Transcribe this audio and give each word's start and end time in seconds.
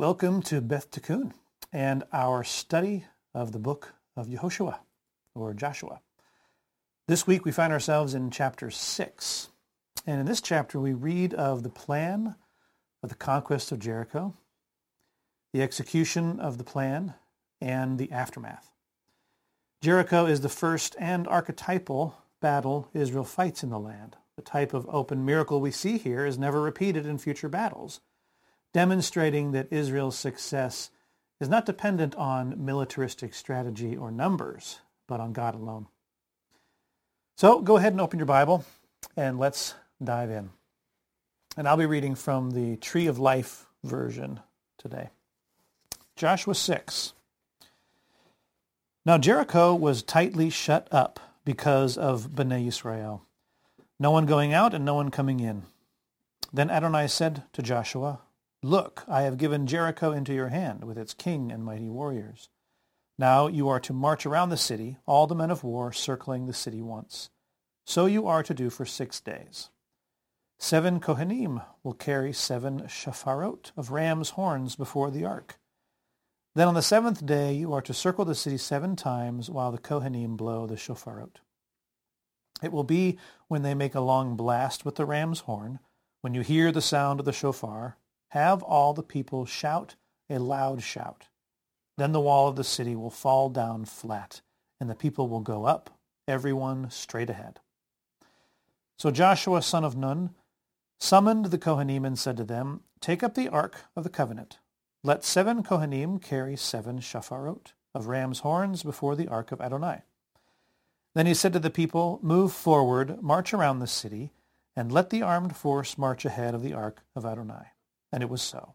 Welcome 0.00 0.42
to 0.42 0.60
Beth 0.60 0.92
Tikkun 0.92 1.32
and 1.72 2.04
our 2.12 2.44
study 2.44 3.06
of 3.34 3.50
the 3.50 3.58
book 3.58 3.94
of 4.16 4.28
Yehoshua 4.28 4.78
or 5.34 5.52
Joshua. 5.54 5.98
This 7.08 7.26
week 7.26 7.44
we 7.44 7.50
find 7.50 7.72
ourselves 7.72 8.14
in 8.14 8.30
chapter 8.30 8.70
6. 8.70 9.48
And 10.06 10.20
in 10.20 10.26
this 10.26 10.40
chapter 10.40 10.78
we 10.78 10.92
read 10.92 11.34
of 11.34 11.64
the 11.64 11.68
plan 11.68 12.36
of 13.02 13.08
the 13.08 13.16
conquest 13.16 13.72
of 13.72 13.80
Jericho, 13.80 14.36
the 15.52 15.62
execution 15.62 16.38
of 16.38 16.58
the 16.58 16.64
plan, 16.64 17.14
and 17.60 17.98
the 17.98 18.12
aftermath. 18.12 18.70
Jericho 19.80 20.26
is 20.26 20.42
the 20.42 20.48
first 20.48 20.94
and 21.00 21.26
archetypal 21.26 22.16
battle 22.40 22.88
Israel 22.94 23.24
fights 23.24 23.64
in 23.64 23.70
the 23.70 23.80
land. 23.80 24.14
The 24.36 24.42
type 24.42 24.74
of 24.74 24.86
open 24.88 25.24
miracle 25.24 25.60
we 25.60 25.72
see 25.72 25.98
here 25.98 26.24
is 26.24 26.38
never 26.38 26.60
repeated 26.60 27.04
in 27.04 27.18
future 27.18 27.48
battles, 27.48 27.98
demonstrating 28.72 29.52
that 29.52 29.72
Israel's 29.72 30.18
success 30.18 30.90
is 31.40 31.48
not 31.48 31.66
dependent 31.66 32.14
on 32.16 32.64
militaristic 32.64 33.34
strategy 33.34 33.96
or 33.96 34.10
numbers, 34.10 34.78
but 35.06 35.20
on 35.20 35.32
God 35.32 35.54
alone. 35.54 35.86
So 37.36 37.60
go 37.60 37.76
ahead 37.76 37.92
and 37.92 38.00
open 38.00 38.18
your 38.18 38.26
Bible 38.26 38.64
and 39.16 39.38
let's 39.38 39.74
dive 40.02 40.30
in. 40.30 40.50
And 41.56 41.68
I'll 41.68 41.76
be 41.76 41.86
reading 41.86 42.14
from 42.14 42.50
the 42.50 42.76
Tree 42.76 43.06
of 43.06 43.18
Life 43.18 43.66
version 43.84 44.40
today. 44.76 45.10
Joshua 46.16 46.54
6. 46.54 47.12
Now 49.06 49.18
Jericho 49.18 49.74
was 49.74 50.02
tightly 50.02 50.50
shut 50.50 50.88
up 50.90 51.20
because 51.44 51.96
of 51.96 52.32
Bnei 52.32 52.68
Israel, 52.68 53.22
no 53.98 54.10
one 54.10 54.26
going 54.26 54.52
out 54.52 54.74
and 54.74 54.84
no 54.84 54.94
one 54.94 55.10
coming 55.10 55.40
in. 55.40 55.62
Then 56.52 56.70
Adonai 56.70 57.08
said 57.08 57.44
to 57.54 57.62
Joshua, 57.62 58.20
Look, 58.62 59.04
I 59.06 59.22
have 59.22 59.38
given 59.38 59.68
Jericho 59.68 60.10
into 60.10 60.34
your 60.34 60.48
hand 60.48 60.82
with 60.84 60.98
its 60.98 61.14
king 61.14 61.52
and 61.52 61.64
mighty 61.64 61.88
warriors. 61.88 62.48
Now 63.16 63.46
you 63.46 63.68
are 63.68 63.80
to 63.80 63.92
march 63.92 64.26
around 64.26 64.50
the 64.50 64.56
city, 64.56 64.96
all 65.06 65.26
the 65.26 65.34
men 65.34 65.50
of 65.50 65.62
war 65.62 65.92
circling 65.92 66.46
the 66.46 66.52
city 66.52 66.82
once. 66.82 67.30
So 67.86 68.06
you 68.06 68.26
are 68.26 68.42
to 68.42 68.54
do 68.54 68.68
for 68.68 68.84
six 68.84 69.20
days. 69.20 69.70
Seven 70.58 70.98
Kohanim 70.98 71.64
will 71.84 71.94
carry 71.94 72.32
seven 72.32 72.82
shofarot 72.82 73.70
of 73.76 73.92
ram's 73.92 74.30
horns 74.30 74.74
before 74.74 75.12
the 75.12 75.24
ark. 75.24 75.58
Then 76.56 76.66
on 76.66 76.74
the 76.74 76.82
seventh 76.82 77.24
day 77.24 77.54
you 77.54 77.72
are 77.72 77.82
to 77.82 77.94
circle 77.94 78.24
the 78.24 78.34
city 78.34 78.58
seven 78.58 78.96
times 78.96 79.48
while 79.48 79.70
the 79.70 79.78
Kohanim 79.78 80.36
blow 80.36 80.66
the 80.66 80.74
shofarot. 80.74 81.36
It 82.60 82.72
will 82.72 82.82
be 82.82 83.18
when 83.46 83.62
they 83.62 83.74
make 83.74 83.94
a 83.94 84.00
long 84.00 84.36
blast 84.36 84.84
with 84.84 84.96
the 84.96 85.06
ram's 85.06 85.40
horn, 85.40 85.78
when 86.22 86.34
you 86.34 86.40
hear 86.40 86.72
the 86.72 86.82
sound 86.82 87.20
of 87.20 87.26
the 87.26 87.32
shofar, 87.32 87.96
have 88.28 88.62
all 88.62 88.92
the 88.94 89.02
people 89.02 89.46
shout 89.46 89.96
a 90.30 90.38
loud 90.38 90.82
shout. 90.82 91.28
Then 91.96 92.12
the 92.12 92.20
wall 92.20 92.48
of 92.48 92.56
the 92.56 92.64
city 92.64 92.94
will 92.94 93.10
fall 93.10 93.48
down 93.48 93.84
flat, 93.84 94.40
and 94.80 94.88
the 94.88 94.94
people 94.94 95.28
will 95.28 95.40
go 95.40 95.64
up, 95.64 95.90
everyone 96.26 96.90
straight 96.90 97.30
ahead. 97.30 97.60
So 98.98 99.10
Joshua 99.10 99.62
son 99.62 99.84
of 99.84 99.96
Nun 99.96 100.30
summoned 100.98 101.46
the 101.46 101.58
Kohanim 101.58 102.06
and 102.06 102.18
said 102.18 102.36
to 102.36 102.44
them, 102.44 102.82
Take 103.00 103.22
up 103.22 103.34
the 103.34 103.48
ark 103.48 103.84
of 103.96 104.04
the 104.04 104.10
covenant. 104.10 104.58
Let 105.02 105.24
seven 105.24 105.62
Kohanim 105.62 106.20
carry 106.20 106.56
seven 106.56 106.98
shofarot 106.98 107.72
of 107.94 108.06
ram's 108.06 108.40
horns 108.40 108.82
before 108.82 109.16
the 109.16 109.28
ark 109.28 109.52
of 109.52 109.60
Adonai. 109.60 110.02
Then 111.14 111.26
he 111.26 111.34
said 111.34 111.52
to 111.52 111.58
the 111.58 111.70
people, 111.70 112.18
Move 112.22 112.52
forward, 112.52 113.22
march 113.22 113.54
around 113.54 113.78
the 113.78 113.86
city, 113.86 114.32
and 114.76 114.92
let 114.92 115.10
the 115.10 115.22
armed 115.22 115.56
force 115.56 115.96
march 115.96 116.24
ahead 116.24 116.54
of 116.54 116.62
the 116.62 116.74
ark 116.74 117.02
of 117.16 117.24
Adonai. 117.24 117.72
And 118.12 118.22
it 118.22 118.28
was 118.28 118.42
so. 118.42 118.74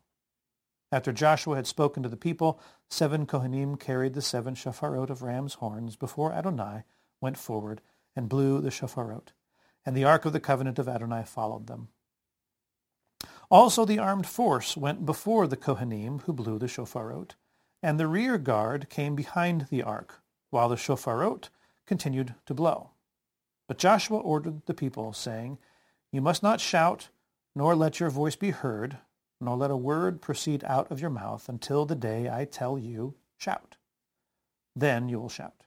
After 0.92 1.12
Joshua 1.12 1.56
had 1.56 1.66
spoken 1.66 2.04
to 2.04 2.10
the 2.10 2.16
people, 2.16 2.60
seven 2.90 3.26
Kohanim 3.26 3.80
carried 3.80 4.14
the 4.14 4.22
seven 4.22 4.54
shofarot 4.54 5.10
of 5.10 5.24
ram's 5.24 5.56
horns 5.56 5.96
before 5.96 6.32
Adonai, 6.32 6.84
went 7.20 7.38
forward, 7.38 7.82
and 8.16 8.30
blew 8.30 8.62
the 8.62 8.70
shofarot. 8.70 9.30
And 9.86 9.98
the 9.98 10.04
ark 10.04 10.26
of 10.26 10.34
the 10.34 10.40
covenant 10.40 10.78
of 10.78 10.88
Adonai 10.88 11.24
followed 11.24 11.66
them. 11.66 11.90
Also 13.50 13.86
the 13.86 14.00
armed 14.00 14.28
force 14.28 14.78
went 14.78 15.06
before 15.06 15.48
the 15.48 15.58
Kohanim 15.58 16.22
who 16.24 16.34
blew 16.34 16.60
the 16.60 16.68
shofarot, 16.68 17.32
and 17.82 18.00
the 18.00 18.08
rear 18.08 18.38
guard 18.38 18.90
came 18.90 19.16
behind 19.16 19.68
the 19.70 19.84
ark, 19.84 20.22
while 20.52 20.70
the 20.70 20.76
shofarot 20.76 21.50
continued 21.86 22.36
to 22.46 22.54
blow. 22.54 22.92
But 23.68 23.78
Joshua 23.78 24.20
ordered 24.20 24.66
the 24.66 24.74
people, 24.74 25.14
saying, 25.14 25.58
You 26.12 26.22
must 26.22 26.44
not 26.44 26.62
shout, 26.62 27.10
nor 27.56 27.76
let 27.76 28.00
your 28.00 28.10
voice 28.10 28.36
be 28.36 28.52
heard, 28.52 29.00
nor 29.44 29.58
let 29.58 29.72
a 29.72 29.78
word 29.78 30.22
proceed 30.22 30.64
out 30.64 30.90
of 30.92 31.00
your 31.00 31.10
mouth 31.10 31.50
until 31.50 31.86
the 31.86 31.96
day 31.96 32.30
I 32.30 32.46
tell 32.46 32.78
you, 32.78 33.16
shout. 33.38 33.78
Then 34.76 35.10
you 35.10 35.20
will 35.20 35.30
shout. 35.30 35.64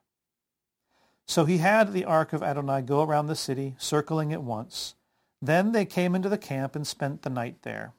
So 1.27 1.45
he 1.45 1.59
had 1.59 1.93
the 1.93 2.05
ark 2.05 2.33
of 2.33 2.43
Adonai 2.43 2.83
go 2.83 3.03
around 3.03 3.27
the 3.27 3.37
city, 3.37 3.75
circling 3.79 4.31
it 4.31 4.43
once, 4.43 4.95
then 5.43 5.73
they 5.73 5.85
came 5.85 6.15
into 6.15 6.29
the 6.29 6.39
camp 6.39 6.75
and 6.75 6.87
spent 6.87 7.23
the 7.23 7.31
night 7.31 7.63
there. 7.63 7.93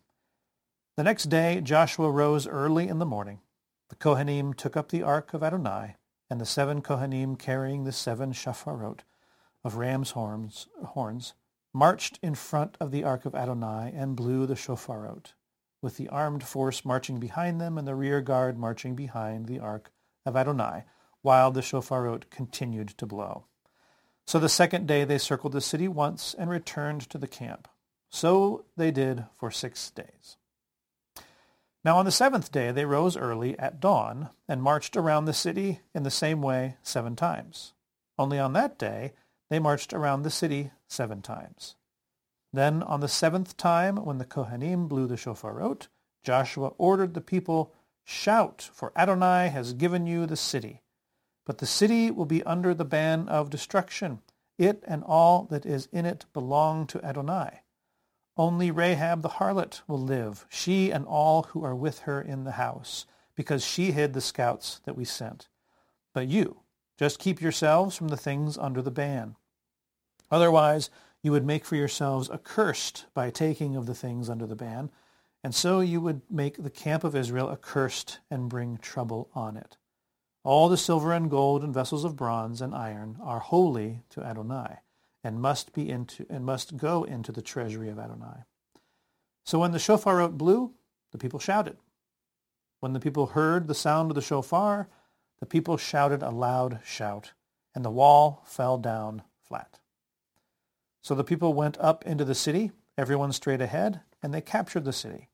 The 0.96 1.04
next 1.04 1.26
day 1.26 1.62
Joshua 1.62 2.10
rose 2.10 2.48
early 2.48 2.88
in 2.88 3.00
the 3.00 3.06
morning. 3.06 3.40
The 3.90 3.96
Kohanim 3.96 4.56
took 4.56 4.76
up 4.76 4.90
the 4.90 5.04
ark 5.04 5.34
of 5.34 5.44
Adonai, 5.44 5.96
and 6.30 6.42
the 6.42 6.46
seven 6.46 6.82
Kohanim 6.82 7.38
carrying 7.38 7.84
the 7.84 7.92
seven 7.92 8.34
shofarot 8.34 9.02
of 9.64 9.76
ram's 9.76 10.12
horns, 10.12 10.68
horns 10.84 11.34
marched 11.74 12.20
in 12.24 12.36
front 12.36 12.76
of 12.80 12.92
the 12.92 13.04
ark 13.04 13.26
of 13.26 13.36
Adonai 13.36 13.94
and 13.96 14.16
blew 14.16 14.46
the 14.46 14.56
shofarot, 14.56 15.34
with 15.82 15.98
the 15.98 16.10
armed 16.10 16.44
force 16.44 16.84
marching 16.84 17.20
behind 17.20 17.62
them 17.62 17.78
and 17.78 17.88
the 17.88 17.96
rear 17.96 18.22
guard 18.22 18.58
marching 18.58 18.96
behind 18.96 19.46
the 19.46 19.60
ark 19.60 19.92
of 20.26 20.36
Adonai, 20.36 20.84
while 21.22 21.52
the 21.52 21.62
shofarot 21.62 22.30
continued 22.30 22.90
to 22.90 23.06
blow. 23.06 23.46
So 24.26 24.40
the 24.40 24.50
second 24.50 24.88
day 24.88 25.04
they 25.06 25.18
circled 25.18 25.54
the 25.54 25.62
city 25.62 25.88
once 25.88 26.36
and 26.38 26.50
returned 26.50 27.10
to 27.10 27.18
the 27.18 27.28
camp. 27.28 27.68
So 28.10 28.66
they 28.76 28.92
did 28.92 29.26
for 29.38 29.52
six 29.52 29.90
days. 29.92 30.38
Now 31.84 31.98
on 31.98 32.06
the 32.06 32.12
seventh 32.12 32.52
day 32.52 32.72
they 32.72 32.86
rose 32.86 33.16
early 33.16 33.58
at 33.58 33.80
dawn 33.80 34.30
and 34.48 34.62
marched 34.62 34.98
around 34.98 35.26
the 35.26 35.34
city 35.34 35.82
in 35.96 36.04
the 36.04 36.12
same 36.12 36.42
way 36.42 36.76
seven 36.84 37.16
times. 37.16 37.74
Only 38.20 38.40
on 38.40 38.54
that 38.54 38.78
day 38.78 39.14
they 39.50 39.60
marched 39.60 39.94
around 39.94 40.24
the 40.24 40.30
city 40.30 40.72
seven 40.88 41.22
times. 41.22 41.76
Then 42.54 42.82
on 42.84 43.02
the 43.02 43.08
seventh 43.08 43.58
time, 43.58 43.98
when 43.98 44.18
the 44.18 44.26
Kohanim 44.26 44.88
blew 44.88 45.08
the 45.08 45.16
shofarot, 45.16 45.88
Joshua 46.24 46.74
ordered 46.78 47.14
the 47.14 47.22
people, 47.22 47.74
Shout, 48.04 48.70
for 48.74 48.94
Adonai 48.96 49.50
has 49.50 49.74
given 49.74 50.08
you 50.08 50.26
the 50.26 50.38
city. 50.38 50.82
But 51.46 51.58
the 51.58 51.66
city 51.66 52.10
will 52.12 52.26
be 52.26 52.44
under 52.44 52.74
the 52.74 52.86
ban 52.86 53.28
of 53.30 53.50
destruction. 53.50 54.22
It 54.58 54.84
and 54.88 55.04
all 55.04 55.44
that 55.52 55.66
is 55.66 55.88
in 55.92 56.06
it 56.06 56.26
belong 56.34 56.88
to 56.88 57.04
Adonai. 57.04 57.62
Only 58.38 58.72
Rahab 58.72 59.24
the 59.24 59.30
harlot 59.30 59.82
will 59.88 60.02
live, 60.02 60.46
she 60.50 60.92
and 60.92 61.06
all 61.06 61.44
who 61.44 61.64
are 61.64 61.76
with 61.76 62.00
her 62.00 62.22
in 62.22 62.44
the 62.44 62.52
house, 62.52 63.06
because 63.36 63.66
she 63.66 63.92
hid 63.92 64.14
the 64.14 64.22
scouts 64.22 64.80
that 64.86 64.96
we 64.96 65.06
sent. 65.06 65.48
But 66.14 66.28
you, 66.28 66.62
just 66.98 67.20
keep 67.20 67.42
yourselves 67.42 67.96
from 67.96 68.08
the 68.10 68.18
things 68.18 68.58
under 68.58 68.82
the 68.82 68.92
ban. 68.92 69.36
Otherwise, 70.30 70.90
you 71.24 71.32
would 71.32 71.46
make 71.46 71.66
for 71.66 71.76
yourselves 71.76 72.30
accursed 72.30 73.06
by 73.14 73.30
taking 73.30 73.76
of 73.76 73.86
the 73.86 73.96
things 73.96 74.30
under 74.30 74.46
the 74.46 74.56
ban, 74.56 74.90
and 75.44 75.54
so 75.54 75.80
you 75.80 76.02
would 76.02 76.22
make 76.30 76.62
the 76.62 76.70
camp 76.70 77.04
of 77.04 77.16
Israel 77.16 77.50
accursed 77.52 78.20
and 78.30 78.50
bring 78.50 78.78
trouble 78.78 79.30
on 79.34 79.58
it. 79.58 79.78
All 80.44 80.70
the 80.70 80.78
silver 80.78 81.12
and 81.12 81.30
gold 81.30 81.64
and 81.64 81.74
vessels 81.74 82.04
of 82.04 82.16
bronze 82.16 82.62
and 82.62 82.74
iron 82.74 83.18
are 83.22 83.40
holy 83.40 84.04
to 84.12 84.24
Adonai, 84.24 84.78
and 85.24 85.42
must 85.42 85.74
be 85.74 85.90
into 85.90 86.26
and 86.30 86.46
must 86.46 86.78
go 86.78 87.04
into 87.04 87.32
the 87.32 87.42
treasury 87.42 87.90
of 87.90 88.00
Adonai. 88.00 88.44
So 89.44 89.60
when 89.60 89.72
the 89.72 89.80
shofarot 89.80 90.38
blew, 90.38 90.74
the 91.12 91.18
people 91.18 91.40
shouted. 91.40 91.78
When 92.80 92.94
the 92.94 93.00
people 93.00 93.28
heard 93.28 93.68
the 93.68 93.74
sound 93.74 94.12
of 94.12 94.16
the 94.16 94.22
shofar, 94.22 94.88
the 95.40 95.46
people 95.46 95.78
shouted 95.78 96.22
a 96.22 96.30
loud 96.30 96.80
shout, 96.84 97.34
and 97.74 97.84
the 97.84 97.92
wall 97.92 98.44
fell 98.46 98.78
down 98.78 99.24
flat. 99.42 99.77
So 101.08 101.16
the 101.16 101.24
people 101.24 101.54
went 101.54 101.78
up 101.80 102.06
into 102.06 102.26
the 102.26 102.36
city, 102.36 102.74
everyone 102.98 103.32
straight 103.32 103.62
ahead, 103.62 104.02
and 104.22 104.34
they 104.34 104.42
captured 104.42 104.84
the 104.84 104.92
city. 104.92 105.30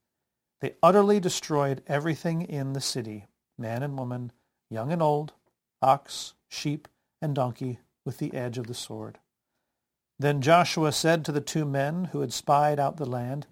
They 0.62 0.75
utterly 0.84 1.20
destroyed 1.20 1.81
everything 1.88 2.44
in 2.44 2.74
the 2.74 2.80
city, 2.80 3.25
man 3.58 3.81
and 3.81 3.98
woman, 3.98 4.31
young 4.70 4.92
and 4.92 5.02
old, 5.02 5.34
ox, 5.81 6.36
sheep, 6.48 6.88
and 7.24 7.34
donkey, 7.34 7.80
with 8.06 8.20
the 8.20 8.36
edge 8.36 8.60
of 8.60 8.68
the 8.68 8.75
sword. 8.75 9.18
Then 10.20 10.42
Joshua 10.42 10.92
said 10.92 11.25
to 11.25 11.31
the 11.31 11.42
two 11.42 11.66
men 11.66 12.10
who 12.12 12.20
had 12.20 12.34
spied 12.34 12.80
out 12.80 12.98
the 12.98 13.10
land, 13.10 13.48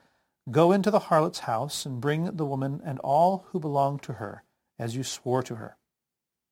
Go 0.52 0.72
into 0.72 0.92
the 0.92 1.00
harlot's 1.10 1.40
house 1.40 1.88
and 1.88 2.00
bring 2.00 2.26
the 2.26 2.46
woman 2.46 2.84
and 2.86 3.00
all 3.00 3.48
who 3.48 3.60
belong 3.60 3.98
to 3.98 4.14
her, 4.14 4.44
as 4.78 4.96
you 4.96 5.02
swore 5.02 5.42
to 5.42 5.56
her. 5.56 5.76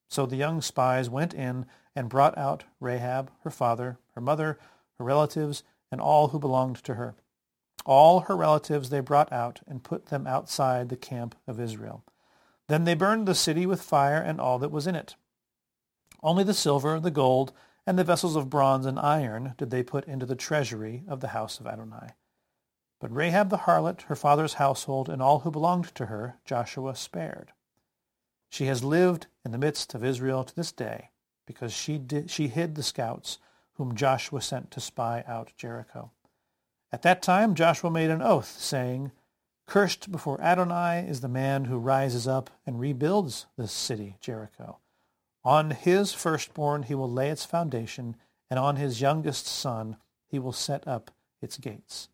So 0.10 0.25
the 0.25 0.36
young 0.36 0.62
spies 0.62 1.12
went 1.12 1.36
in 1.36 1.68
and 1.95 2.10
brought 2.10 2.36
out 2.39 2.63
Rahab, 2.80 3.30
her 3.44 3.51
father, 3.51 4.00
her 4.16 4.21
mother, 4.21 4.57
her 4.99 5.05
relatives, 5.05 5.63
and 5.91 5.99
all 5.99 6.27
who 6.27 6.39
belonged 6.39 6.75
to 6.83 6.93
her. 6.93 7.15
All 7.85 8.19
her 8.21 8.35
relatives 8.35 8.89
they 8.89 8.99
brought 8.99 9.31
out 9.31 9.61
and 9.65 9.83
put 9.83 10.07
them 10.07 10.27
outside 10.27 10.89
the 10.89 10.97
camp 10.97 11.35
of 11.47 11.59
Israel. 11.59 12.03
Then 12.67 12.83
they 12.83 12.93
burned 12.93 13.27
the 13.27 13.33
city 13.33 13.65
with 13.65 13.81
fire 13.81 14.21
and 14.21 14.39
all 14.39 14.59
that 14.59 14.71
was 14.71 14.85
in 14.85 14.95
it. 14.95 15.15
Only 16.21 16.43
the 16.43 16.53
silver, 16.53 16.99
the 16.99 17.09
gold, 17.09 17.51
and 17.87 17.97
the 17.97 18.03
vessels 18.03 18.35
of 18.35 18.49
bronze 18.49 18.85
and 18.85 18.99
iron 18.99 19.55
did 19.57 19.71
they 19.71 19.81
put 19.81 20.05
into 20.05 20.25
the 20.25 20.35
treasury 20.35 21.03
of 21.07 21.21
the 21.21 21.29
house 21.29 21.59
of 21.59 21.65
Adonai. 21.65 22.09
But 22.99 23.15
Rahab 23.15 23.49
the 23.49 23.59
harlot, 23.59 24.03
her 24.03 24.15
father's 24.15 24.55
household, 24.55 25.09
and 25.09 25.21
all 25.21 25.39
who 25.39 25.49
belonged 25.49 25.95
to 25.95 26.07
her, 26.07 26.37
Joshua 26.45 26.95
spared. 26.95 27.53
She 28.49 28.65
has 28.65 28.83
lived 28.83 29.27
in 29.45 29.51
the 29.51 29.57
midst 29.57 29.95
of 29.95 30.03
Israel 30.03 30.43
to 30.43 30.55
this 30.55 30.71
day, 30.71 31.09
because 31.47 31.71
she, 31.71 31.97
did, 31.97 32.29
she 32.29 32.49
hid 32.49 32.75
the 32.75 32.83
scouts 32.83 33.39
whom 33.79 33.95
Joshua 33.95 34.41
sent 34.41 34.69
to 34.71 34.81
spy 34.81 35.23
out 35.25 35.53
Jericho. 35.55 36.11
At 36.91 37.01
that 37.03 37.21
time 37.21 37.55
Joshua 37.55 37.89
made 37.89 38.09
an 38.09 38.21
oath, 38.21 38.57
saying, 38.59 39.13
Cursed 39.67 40.11
before 40.11 40.41
Adonai 40.41 41.05
is 41.07 41.21
the 41.21 41.29
man 41.29 41.65
who 41.65 41.77
rises 41.77 42.27
up 42.27 42.49
and 42.65 42.77
rebuilds 42.77 43.45
this 43.57 43.71
city, 43.71 44.17
Jericho. 44.19 44.79
On 45.45 45.71
his 45.71 46.11
firstborn 46.11 46.83
he 46.83 46.93
will 46.93 47.09
lay 47.09 47.29
its 47.29 47.45
foundation, 47.45 48.17
and 48.49 48.59
on 48.59 48.75
his 48.75 48.99
youngest 48.99 49.47
son 49.47 49.95
he 50.27 50.39
will 50.39 50.51
set 50.51 50.85
up 50.85 51.09
its 51.41 51.57
gates. 51.57 52.09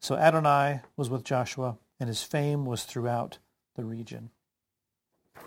So 0.00 0.16
Adonai 0.16 0.80
was 0.96 1.08
with 1.08 1.22
Joshua, 1.22 1.78
and 2.00 2.08
his 2.08 2.24
fame 2.24 2.66
was 2.66 2.82
throughout 2.82 3.38
the 3.76 3.84
region. 3.84 4.30
All 5.36 5.44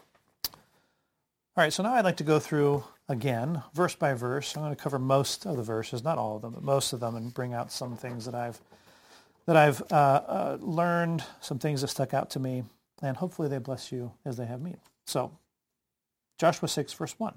right, 1.57 1.73
so 1.73 1.83
now 1.83 1.95
I'd 1.95 2.05
like 2.05 2.17
to 2.17 2.23
go 2.23 2.39
through 2.39 2.85
again, 3.11 3.61
verse 3.73 3.95
by 3.95 4.13
verse. 4.13 4.55
I'm 4.55 4.63
going 4.63 4.75
to 4.75 4.81
cover 4.81 4.97
most 4.97 5.45
of 5.45 5.57
the 5.57 5.63
verses, 5.63 6.03
not 6.03 6.17
all 6.17 6.35
of 6.35 6.41
them, 6.41 6.53
but 6.53 6.63
most 6.63 6.93
of 6.93 6.99
them, 6.99 7.15
and 7.15 7.33
bring 7.33 7.53
out 7.53 7.71
some 7.71 7.95
things 7.95 8.25
that 8.25 8.35
I've 8.35 8.59
that 9.47 9.57
I've 9.57 9.81
uh, 9.91 9.95
uh, 9.95 10.57
learned, 10.61 11.23
some 11.41 11.57
things 11.57 11.81
that 11.81 11.87
stuck 11.87 12.13
out 12.13 12.29
to 12.31 12.39
me, 12.39 12.63
and 13.01 13.17
hopefully 13.17 13.47
they 13.47 13.57
bless 13.57 13.91
you 13.91 14.11
as 14.23 14.37
they 14.37 14.45
have 14.45 14.61
me. 14.61 14.75
So, 15.05 15.31
Joshua 16.37 16.67
6, 16.67 16.93
verse 16.93 17.15
1. 17.17 17.33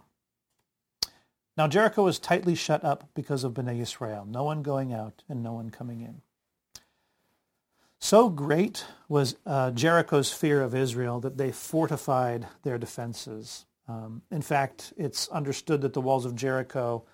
Now 1.57 1.67
Jericho 1.67 2.05
was 2.05 2.19
tightly 2.19 2.55
shut 2.55 2.85
up 2.85 3.09
because 3.15 3.43
of 3.43 3.55
Bnei 3.55 3.81
Israel, 3.81 4.27
no 4.29 4.45
one 4.45 4.63
going 4.63 4.93
out 4.93 5.23
and 5.29 5.43
no 5.43 5.53
one 5.53 5.71
coming 5.71 6.01
in. 6.01 6.21
So 8.01 8.29
great 8.29 8.85
was 9.09 9.37
uh, 9.47 9.71
Jericho's 9.71 10.31
fear 10.31 10.61
of 10.63 10.75
Israel 10.75 11.21
that 11.21 11.39
they 11.39 11.53
fortified 11.53 12.47
their 12.63 12.77
defenses. 12.77 13.65
Um, 13.89 14.23
in 14.31 14.43
fact, 14.43 14.93
it's 14.97 15.29
understood 15.29 15.83
that 15.83 15.93
the 15.93 16.01
walls 16.01 16.25
of 16.25 16.35
Jericho 16.35 17.05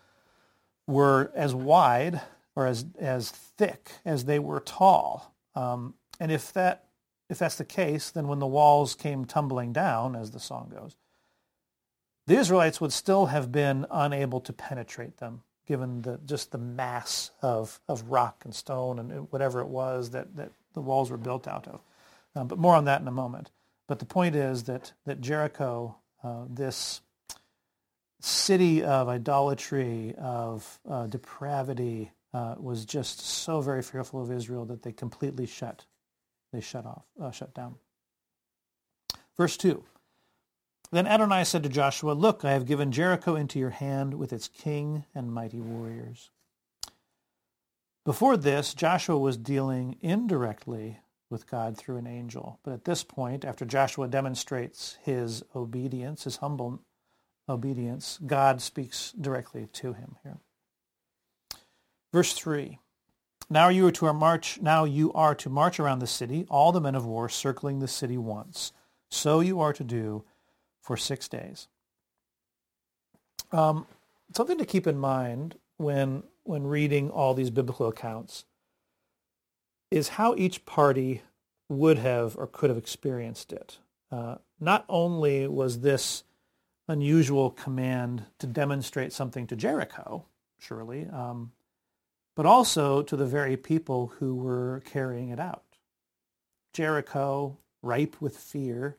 were 0.87 1.31
as 1.34 1.55
wide 1.55 2.20
or 2.55 2.67
as, 2.67 2.84
as 2.99 3.31
thick 3.31 3.90
as 4.05 4.25
they 4.25 4.38
were 4.38 4.61
tall. 4.61 5.34
Um, 5.55 5.94
and 6.19 6.31
if, 6.31 6.52
that, 6.52 6.84
if 7.28 7.38
that's 7.38 7.56
the 7.56 7.64
case, 7.64 8.11
then 8.11 8.28
when 8.28 8.38
the 8.38 8.46
walls 8.46 8.94
came 8.94 9.25
tumbling 9.25 9.72
down, 9.72 10.14
as 10.14 10.31
the 10.31 10.40
song 10.40 10.72
goes, 10.75 10.96
the 12.26 12.37
Israelites 12.37 12.81
would 12.81 12.93
still 12.93 13.26
have 13.26 13.50
been 13.50 13.87
unable 13.90 14.40
to 14.43 14.52
penetrate 14.52 15.17
them, 15.17 15.43
given 15.67 16.02
the, 16.02 16.20
just 16.26 16.52
the 16.52 16.58
mass 16.58 17.31
of, 17.43 17.81
of 17.88 18.08
rock 18.11 18.43
and 18.44 18.55
stone 18.55 18.99
and 18.99 19.26
whatever 19.32 19.61
it 19.61 19.69
was 19.69 20.11
that, 20.11 20.37
that 20.37 20.52
the 20.75 20.81
walls 20.81 21.11
were 21.11 21.17
built 21.17 21.49
out 21.49 21.67
of. 21.67 21.81
Um, 22.37 22.46
but 22.46 22.58
more 22.58 22.76
on 22.76 22.84
that 22.84 23.00
in 23.00 23.08
a 23.08 23.12
moment. 23.12 23.50
But 23.88 23.99
the 23.99 24.05
point 24.05 24.37
is 24.37 24.64
that, 24.64 24.93
that 25.06 25.20
Jericho 25.20 25.96
uh, 26.22 26.44
this 26.49 27.00
city 28.20 28.82
of 28.82 29.08
idolatry, 29.08 30.14
of 30.19 30.81
uh, 30.88 31.06
depravity, 31.06 32.12
uh, 32.32 32.55
was 32.58 32.84
just 32.84 33.20
so 33.20 33.61
very 33.61 33.82
fearful 33.82 34.22
of 34.22 34.31
Israel 34.31 34.64
that 34.67 34.82
they 34.82 34.93
completely 34.93 35.46
shut, 35.46 35.84
they 36.52 36.61
shut 36.61 36.87
off, 36.87 37.05
uh, 37.20 37.31
shut 37.31 37.55
down. 37.55 37.76
Verse 39.37 39.56
2. 39.56 39.82
Then 40.93 41.06
Adonai 41.06 41.44
said 41.44 41.62
to 41.62 41.69
Joshua, 41.69 42.12
Look, 42.12 42.44
I 42.44 42.52
have 42.52 42.67
given 42.67 42.93
Jericho 42.93 43.37
into 43.37 43.58
your 43.58 43.70
hand 43.70 44.14
with 44.14 44.32
its 44.32 44.49
king 44.49 45.05
and 45.14 45.32
mighty 45.32 45.61
warriors. 45.61 46.31
Before 48.05 48.37
this, 48.37 48.75
Joshua 48.75 49.19
was 49.19 49.37
dealing 49.37 49.96
indirectly 50.00 50.99
with 51.31 51.49
God 51.49 51.77
through 51.77 51.97
an 51.97 52.06
angel. 52.06 52.59
But 52.65 52.73
at 52.73 52.85
this 52.85 53.05
point, 53.05 53.44
after 53.44 53.65
Joshua 53.65 54.09
demonstrates 54.09 54.99
his 55.03 55.43
obedience, 55.55 56.25
his 56.25 56.37
humble 56.37 56.81
obedience, 57.49 58.19
God 58.27 58.61
speaks 58.61 59.12
directly 59.12 59.69
to 59.75 59.93
him 59.93 60.17
here. 60.23 60.38
Verse 62.12 62.32
3. 62.32 62.79
Now 63.49 63.69
you 63.69 63.87
are 63.88 63.93
to 63.93 64.12
march 64.12 64.61
now 64.61 64.85
you 64.85 65.12
are 65.12 65.35
to 65.37 65.49
march 65.50 65.81
around 65.81 65.99
the 65.99 66.06
city, 66.06 66.47
all 66.49 66.71
the 66.71 66.81
men 66.81 66.94
of 66.94 67.05
war 67.05 67.29
circling 67.29 67.81
the 67.81 67.88
city 67.88 68.17
once. 68.17 68.73
So 69.11 69.41
you 69.41 69.61
are 69.61 69.73
to 69.73 69.82
do 69.82 70.25
for 70.81 70.97
six 70.97 71.27
days. 71.29 71.67
Um, 73.50 73.87
something 74.37 74.59
to 74.59 74.65
keep 74.65 74.87
in 74.87 74.99
mind 74.99 75.56
when 75.79 76.23
when 76.44 76.67
reading 76.67 77.11
all 77.11 77.35
these 77.35 77.50
biblical 77.50 77.88
accounts 77.88 78.44
is 79.91 80.11
how 80.11 80.35
each 80.37 80.65
party 80.67 81.23
would 81.69 81.99
have 81.99 82.37
or 82.37 82.47
could 82.47 82.71
have 82.71 82.79
experienced 82.79 83.53
it. 83.53 83.79
Uh, 84.11 84.37
not 84.59 84.85
only 84.89 85.47
was 85.47 85.81
this 85.81 86.25
unusual 86.89 87.51
command 87.51 88.25
to 88.39 88.47
demonstrate 88.47 89.13
something 89.13 89.47
to 89.47 89.57
Jericho, 89.57 90.25
surely, 90.59 91.07
um, 91.13 91.53
but 92.35 92.47
also 92.47 93.03
to 93.03 93.17
the 93.17 93.27
very 93.27 93.57
people 93.57 94.13
who 94.19 94.35
were 94.35 94.83
carrying 94.85 95.31
it 95.31 95.39
out. 95.39 95.63
Jericho, 96.73 97.57
ripe 97.83 98.17
with 98.21 98.37
fear, 98.37 98.97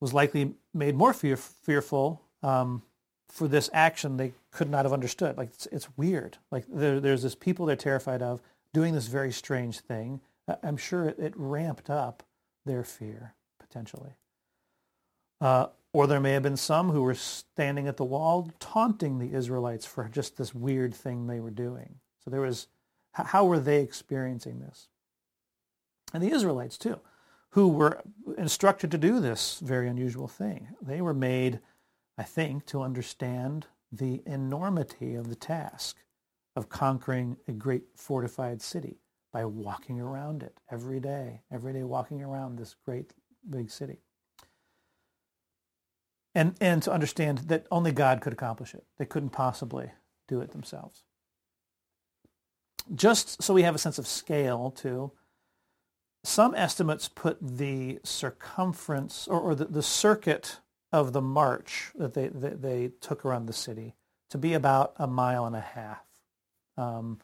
was 0.00 0.12
likely 0.12 0.54
made 0.74 0.94
more 0.94 1.14
fear, 1.14 1.36
fearful 1.36 2.22
um, 2.42 2.82
for 3.28 3.48
this 3.48 3.70
action 3.72 4.16
they 4.16 4.32
could 4.50 4.70
not 4.70 4.84
have 4.84 4.92
understood. 4.92 5.36
Like 5.36 5.48
it's, 5.48 5.66
it's 5.66 5.88
weird. 5.96 6.38
Like 6.50 6.64
there, 6.68 7.00
there's 7.00 7.22
this 7.22 7.34
people 7.34 7.66
they're 7.66 7.76
terrified 7.76 8.22
of 8.22 8.42
doing 8.76 8.92
this 8.92 9.06
very 9.06 9.32
strange 9.32 9.80
thing. 9.80 10.20
I'm 10.62 10.76
sure 10.76 11.06
it, 11.06 11.18
it 11.18 11.32
ramped 11.34 11.88
up 11.88 12.22
their 12.66 12.84
fear 12.84 13.32
potentially. 13.58 14.10
Uh, 15.40 15.68
or 15.94 16.06
there 16.06 16.20
may 16.20 16.32
have 16.32 16.42
been 16.42 16.58
some 16.58 16.90
who 16.90 17.00
were 17.00 17.14
standing 17.14 17.88
at 17.88 17.96
the 17.96 18.04
wall 18.04 18.50
taunting 18.60 19.18
the 19.18 19.32
Israelites 19.32 19.86
for 19.86 20.06
just 20.10 20.36
this 20.36 20.54
weird 20.54 20.94
thing 20.94 21.26
they 21.26 21.40
were 21.40 21.50
doing. 21.50 21.94
So 22.22 22.30
there 22.30 22.42
was, 22.42 22.66
how 23.12 23.46
were 23.46 23.58
they 23.58 23.80
experiencing 23.80 24.60
this? 24.60 24.88
And 26.12 26.22
the 26.22 26.32
Israelites 26.32 26.76
too, 26.76 27.00
who 27.52 27.68
were 27.68 28.02
instructed 28.36 28.90
to 28.90 28.98
do 28.98 29.20
this 29.20 29.58
very 29.60 29.88
unusual 29.88 30.28
thing. 30.28 30.68
They 30.82 31.00
were 31.00 31.14
made, 31.14 31.60
I 32.18 32.24
think, 32.24 32.66
to 32.66 32.82
understand 32.82 33.68
the 33.90 34.20
enormity 34.26 35.14
of 35.14 35.30
the 35.30 35.34
task 35.34 35.96
of 36.56 36.68
conquering 36.68 37.36
a 37.46 37.52
great 37.52 37.84
fortified 37.94 38.60
city 38.62 38.98
by 39.32 39.44
walking 39.44 40.00
around 40.00 40.42
it 40.42 40.58
every 40.70 40.98
day, 40.98 41.42
every 41.52 41.72
day 41.72 41.82
walking 41.82 42.22
around 42.22 42.58
this 42.58 42.74
great 42.84 43.12
big 43.48 43.70
city. 43.70 43.98
And, 46.34 46.54
and 46.60 46.82
to 46.82 46.92
understand 46.92 47.38
that 47.48 47.66
only 47.70 47.92
God 47.92 48.20
could 48.20 48.32
accomplish 48.32 48.74
it. 48.74 48.84
They 48.98 49.04
couldn't 49.04 49.30
possibly 49.30 49.90
do 50.26 50.40
it 50.40 50.52
themselves. 50.52 51.02
Just 52.94 53.42
so 53.42 53.52
we 53.52 53.62
have 53.62 53.74
a 53.74 53.78
sense 53.78 53.98
of 53.98 54.06
scale, 54.06 54.70
too, 54.70 55.12
some 56.24 56.54
estimates 56.54 57.08
put 57.08 57.38
the 57.40 58.00
circumference 58.04 59.28
or, 59.28 59.40
or 59.40 59.54
the, 59.54 59.66
the 59.66 59.82
circuit 59.82 60.60
of 60.92 61.12
the 61.12 61.20
march 61.20 61.90
that 61.94 62.14
they, 62.14 62.28
that 62.28 62.62
they 62.62 62.90
took 63.00 63.24
around 63.24 63.46
the 63.46 63.52
city 63.52 63.94
to 64.30 64.38
be 64.38 64.54
about 64.54 64.94
a 64.96 65.06
mile 65.06 65.46
and 65.46 65.56
a 65.56 65.60
half. 65.60 66.05
Um, 66.76 67.20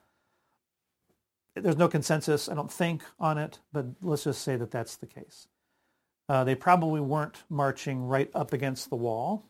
there's 1.55 1.77
no 1.77 1.89
consensus, 1.89 2.49
I 2.49 2.55
don't 2.55 2.73
think, 2.73 3.03
on 3.21 3.39
it, 3.39 3.59
but 3.73 3.87
let's 4.01 4.25
just 4.25 4.43
say 4.43 4.57
that 4.57 4.71
that's 4.71 4.97
the 4.97 5.07
case. 5.07 5.49
Uh, 6.29 6.45
they 6.45 6.55
probably 6.55 7.01
weren't 7.01 7.43
marching 7.51 8.07
right 8.07 8.31
up 8.35 8.53
against 8.53 8.89
the 8.89 8.97
wall, 8.97 9.45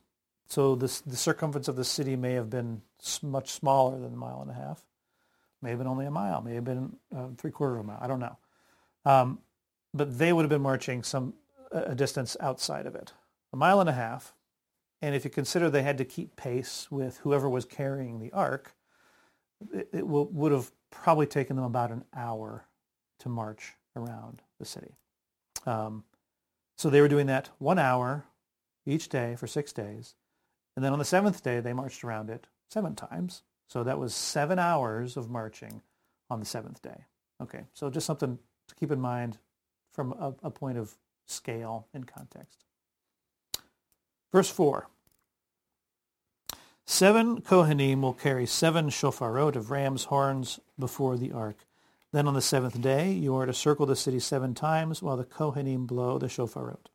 so 0.48 0.74
this, 0.74 1.00
the 1.00 1.16
circumference 1.16 1.68
of 1.68 1.76
the 1.76 1.84
city 1.84 2.16
may 2.16 2.32
have 2.32 2.50
been 2.50 2.82
much 3.22 3.50
smaller 3.50 3.98
than 4.00 4.12
a 4.12 4.16
mile 4.16 4.42
and 4.42 4.50
a 4.50 4.54
half. 4.54 4.84
May 5.60 5.70
have 5.70 5.78
been 5.78 5.86
only 5.86 6.06
a 6.06 6.10
mile, 6.10 6.42
may 6.42 6.54
have 6.54 6.64
been 6.64 6.96
uh, 7.16 7.28
three 7.38 7.52
quarters 7.52 7.78
of 7.78 7.84
a 7.84 7.86
mile. 7.86 7.98
I 8.00 8.08
don't 8.08 8.18
know. 8.18 8.36
Um, 9.04 9.38
but 9.94 10.18
they 10.18 10.32
would 10.32 10.42
have 10.42 10.50
been 10.50 10.62
marching 10.62 11.02
some 11.02 11.34
a 11.72 11.94
distance 11.94 12.36
outside 12.40 12.86
of 12.86 12.94
it, 12.94 13.12
a 13.52 13.56
mile 13.56 13.80
and 13.80 13.88
a 13.88 13.94
half. 13.94 14.34
And 15.00 15.14
if 15.14 15.24
you 15.24 15.30
consider 15.30 15.70
they 15.70 15.82
had 15.82 15.98
to 15.98 16.04
keep 16.04 16.36
pace 16.36 16.88
with 16.90 17.18
whoever 17.18 17.48
was 17.48 17.64
carrying 17.64 18.20
the 18.20 18.32
ark, 18.32 18.74
it, 19.92 20.06
will, 20.06 20.26
would 20.26 20.52
have 20.52 20.70
probably 20.90 21.26
taken 21.26 21.56
them 21.56 21.64
about 21.64 21.90
an 21.90 22.04
hour 22.14 22.66
to 23.20 23.28
march 23.28 23.74
around 23.96 24.42
the 24.58 24.64
city. 24.64 24.94
Um, 25.66 26.04
so 26.76 26.90
they 26.90 27.00
were 27.00 27.08
doing 27.08 27.26
that 27.26 27.50
one 27.58 27.78
hour 27.78 28.24
each 28.86 29.08
day 29.08 29.36
for 29.36 29.46
six 29.46 29.72
days. 29.72 30.14
And 30.76 30.84
then 30.84 30.92
on 30.92 30.98
the 30.98 31.04
seventh 31.04 31.42
day, 31.42 31.60
they 31.60 31.72
marched 31.72 32.02
around 32.02 32.30
it 32.30 32.46
seven 32.70 32.94
times. 32.94 33.42
So 33.68 33.84
that 33.84 33.98
was 33.98 34.14
seven 34.14 34.58
hours 34.58 35.16
of 35.16 35.30
marching 35.30 35.82
on 36.30 36.40
the 36.40 36.46
seventh 36.46 36.82
day. 36.82 37.04
Okay, 37.42 37.64
so 37.74 37.90
just 37.90 38.06
something 38.06 38.38
to 38.68 38.74
keep 38.74 38.90
in 38.90 39.00
mind 39.00 39.38
from 39.92 40.12
a, 40.12 40.34
a 40.42 40.50
point 40.50 40.78
of 40.78 40.94
scale 41.26 41.86
and 41.92 42.06
context. 42.06 42.64
Verse 44.32 44.48
4. 44.48 44.88
Seven 46.84 47.40
Kohanim 47.40 48.00
will 48.00 48.12
carry 48.12 48.46
seven 48.46 48.88
shofarot 48.88 49.56
of 49.56 49.70
ram's 49.70 50.04
horns 50.04 50.58
before 50.78 51.16
the 51.16 51.32
ark. 51.32 51.64
Then 52.12 52.26
on 52.26 52.34
the 52.34 52.42
seventh 52.42 52.80
day, 52.80 53.12
you 53.12 53.34
are 53.36 53.46
to 53.46 53.54
circle 53.54 53.86
the 53.86 53.96
city 53.96 54.18
seven 54.18 54.54
times 54.54 55.02
while 55.02 55.16
the 55.16 55.24
Kohanim 55.24 55.86
blow 55.86 56.18
the 56.18 56.26
shofarot. 56.26 56.86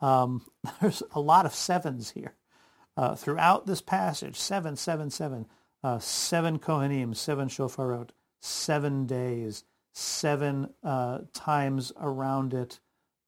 Um, 0.00 0.42
there's 0.80 1.02
a 1.12 1.20
lot 1.20 1.46
of 1.46 1.54
sevens 1.54 2.10
here. 2.10 2.34
Uh, 2.96 3.14
throughout 3.14 3.66
this 3.66 3.80
passage, 3.80 4.36
seven, 4.36 4.76
seven, 4.76 5.10
seven, 5.10 5.46
uh, 5.82 5.98
seven 5.98 6.58
Kohanim, 6.58 7.14
seven 7.16 7.48
shofarot, 7.48 8.10
seven 8.40 9.06
days, 9.06 9.64
seven 9.92 10.68
uh, 10.82 11.20
times 11.32 11.92
around 12.00 12.54
it. 12.54 12.80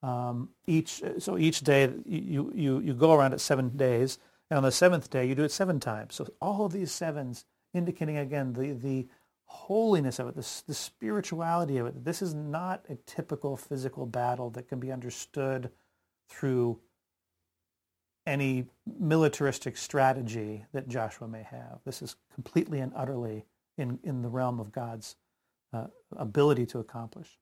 Um, 0.02 0.50
each 0.66 1.02
so 1.18 1.37
each 1.37 1.60
day 1.60 1.90
you, 2.06 2.50
you 2.54 2.80
you 2.80 2.94
go 2.94 3.12
around 3.12 3.32
it 3.32 3.40
seven 3.40 3.76
days, 3.76 4.18
and 4.50 4.59
on 4.59 4.62
the 4.62 4.73
seventh 4.73 5.11
day 5.11 5.26
you 5.26 5.35
do 5.35 5.45
it 5.45 5.52
seven 5.52 5.80
times. 5.80 6.14
So 6.16 6.28
all 6.40 6.64
of 6.66 6.73
these 6.73 6.92
sevens 6.92 7.45
indicating 7.73 8.19
again 8.19 8.52
the 8.52 8.73
the 8.73 9.09
holiness 9.52 10.21
of 10.21 10.28
it, 10.28 10.37
the, 10.37 10.62
the 10.69 10.75
spirituality 10.75 11.78
of 11.78 11.87
it. 11.87 12.04
This 12.04 12.23
is 12.23 12.35
not 12.35 12.85
a 12.88 12.95
typical 13.04 13.57
physical 13.57 14.07
battle 14.07 14.49
that 14.50 14.69
can 14.69 14.78
be 14.78 14.92
understood 14.92 15.71
through 16.28 16.78
any 18.26 18.66
militaristic 19.00 19.76
strategy 19.76 20.64
that 20.73 20.88
Joshua 20.88 21.26
may 21.26 21.42
have. 21.42 21.80
This 21.85 22.00
is 22.00 22.14
completely 22.33 22.78
and 22.78 22.92
utterly 22.95 23.45
in, 23.76 23.99
in 24.04 24.23
the 24.23 24.28
realm 24.28 24.61
of 24.61 24.71
God's 24.71 25.16
uh, 25.73 25.87
ability 26.16 26.66
to 26.66 26.78
accomplish. 26.78 27.38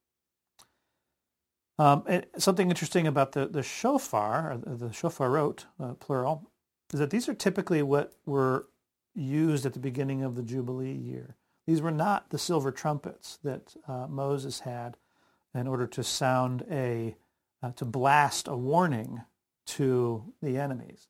Um, 1.77 2.03
something 2.37 2.69
interesting 2.69 3.05
about 3.05 3.33
the, 3.33 3.45
the 3.45 3.63
shofar, 3.63 4.59
the 4.65 4.87
shofarot, 4.87 5.65
uh, 5.79 5.93
plural, 5.93 6.49
is 6.93 6.99
that 6.99 7.09
these 7.09 7.29
are 7.29 7.33
typically 7.33 7.81
what 7.83 8.13
were 8.25 8.67
used 9.13 9.65
at 9.65 9.73
the 9.73 9.79
beginning 9.79 10.23
of 10.23 10.35
the 10.35 10.43
Jubilee 10.43 10.93
year. 10.93 11.35
These 11.67 11.81
were 11.81 11.91
not 11.91 12.29
the 12.29 12.39
silver 12.39 12.71
trumpets 12.71 13.37
that 13.43 13.75
uh, 13.87 14.07
Moses 14.07 14.61
had 14.61 14.97
in 15.53 15.67
order 15.67 15.85
to 15.87 16.03
sound 16.03 16.65
a, 16.69 17.15
uh, 17.61 17.71
to 17.73 17.85
blast 17.85 18.47
a 18.47 18.55
warning 18.55 19.21
to 19.67 20.33
the 20.41 20.57
enemies. 20.57 21.07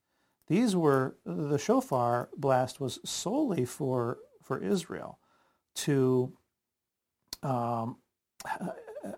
These 0.47 0.75
were, 0.75 1.15
the 1.25 1.57
shofar 1.57 2.29
blast 2.35 2.81
was 2.81 2.99
solely 3.05 3.65
for, 3.65 4.17
for 4.41 4.57
Israel 4.57 5.19
to 5.75 6.33
um, 7.43 7.97
uh, 8.59 8.69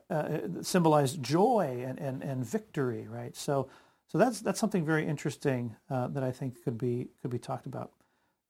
uh, 0.09 0.39
symbolized 0.61 1.23
joy 1.23 1.83
and, 1.87 1.99
and, 1.99 2.21
and 2.21 2.45
victory, 2.45 3.07
right? 3.07 3.35
So, 3.35 3.67
so 4.11 4.17
that's 4.17 4.41
that's 4.41 4.59
something 4.59 4.83
very 4.83 5.07
interesting 5.07 5.77
uh, 5.89 6.07
that 6.09 6.21
I 6.21 6.31
think 6.31 6.61
could 6.63 6.77
be 6.77 7.07
could 7.21 7.31
be 7.31 7.39
talked 7.39 7.65
about. 7.65 7.93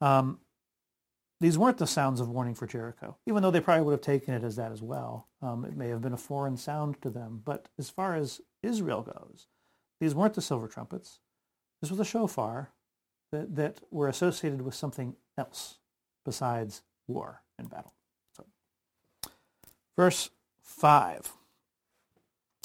Um, 0.02 0.40
these 1.40 1.56
weren't 1.58 1.78
the 1.78 1.86
sounds 1.86 2.20
of 2.20 2.30
warning 2.30 2.56
for 2.56 2.66
Jericho, 2.66 3.18
even 3.28 3.44
though 3.44 3.52
they 3.52 3.60
probably 3.60 3.84
would 3.84 3.92
have 3.92 4.02
taken 4.02 4.34
it 4.34 4.44
as 4.44 4.56
that 4.56 4.72
as 4.72 4.82
well. 4.82 5.28
Um, 5.42 5.66
it 5.66 5.78
may 5.78 5.90
have 5.90 6.02
been 6.02 6.14
a 6.14 6.18
foreign 6.18 6.58
sound 6.58 7.00
to 7.04 7.12
them, 7.12 7.42
but 7.46 7.68
as 7.78 7.92
far 7.92 8.16
as 8.16 8.42
Israel 8.64 9.04
goes, 9.04 9.48
these 10.00 10.16
weren't 10.16 10.34
the 10.34 10.42
silver 10.42 10.68
trumpets. 10.68 11.20
This 11.80 11.92
was 11.92 12.00
a 12.00 12.06
shofar 12.06 12.72
that, 13.32 13.56
that 13.56 13.82
were 13.92 14.08
associated 14.08 14.62
with 14.62 14.76
something 14.76 15.16
else 15.38 15.78
besides 16.26 16.84
war 17.08 17.42
and 17.58 17.70
battle. 17.70 17.94
Verse 19.96 20.30
5. 20.64 21.34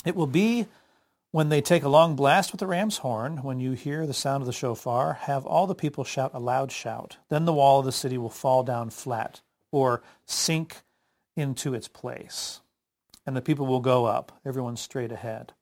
It 0.05 0.15
will 0.15 0.27
be 0.27 0.67
when 1.31 1.49
they 1.49 1.61
take 1.61 1.83
a 1.83 1.89
long 1.89 2.17
blast 2.17 2.53
with 2.53 2.61
the 2.61 2.67
ram's 2.67 2.99
horn, 2.99 3.43
when 3.43 3.61
you 3.61 3.73
hear 3.73 4.07
the 4.07 4.15
sound 4.15 4.43
of 4.43 4.47
the 4.47 4.53
shofar, 4.53 5.15
have 5.23 5.45
all 5.45 5.67
the 5.67 5.75
people 5.75 6.05
shout 6.05 6.31
a 6.33 6.39
loud 6.39 6.73
shout. 6.73 7.19
Then 7.29 7.45
the 7.45 7.53
wall 7.53 7.81
of 7.81 7.85
the 7.85 7.93
city 7.93 8.17
will 8.17 8.31
fall 8.31 8.63
down 8.63 8.91
flat 8.91 9.43
or 9.71 10.03
sink 10.25 10.83
into 11.37 11.75
its 11.75 11.89
place. 11.89 12.61
And 13.27 13.37
the 13.37 13.43
people 13.43 13.67
will 13.67 13.81
go 13.81 14.07
up, 14.07 14.41
everyone 14.45 14.77
straight 14.77 15.13
ahead. 15.13 15.53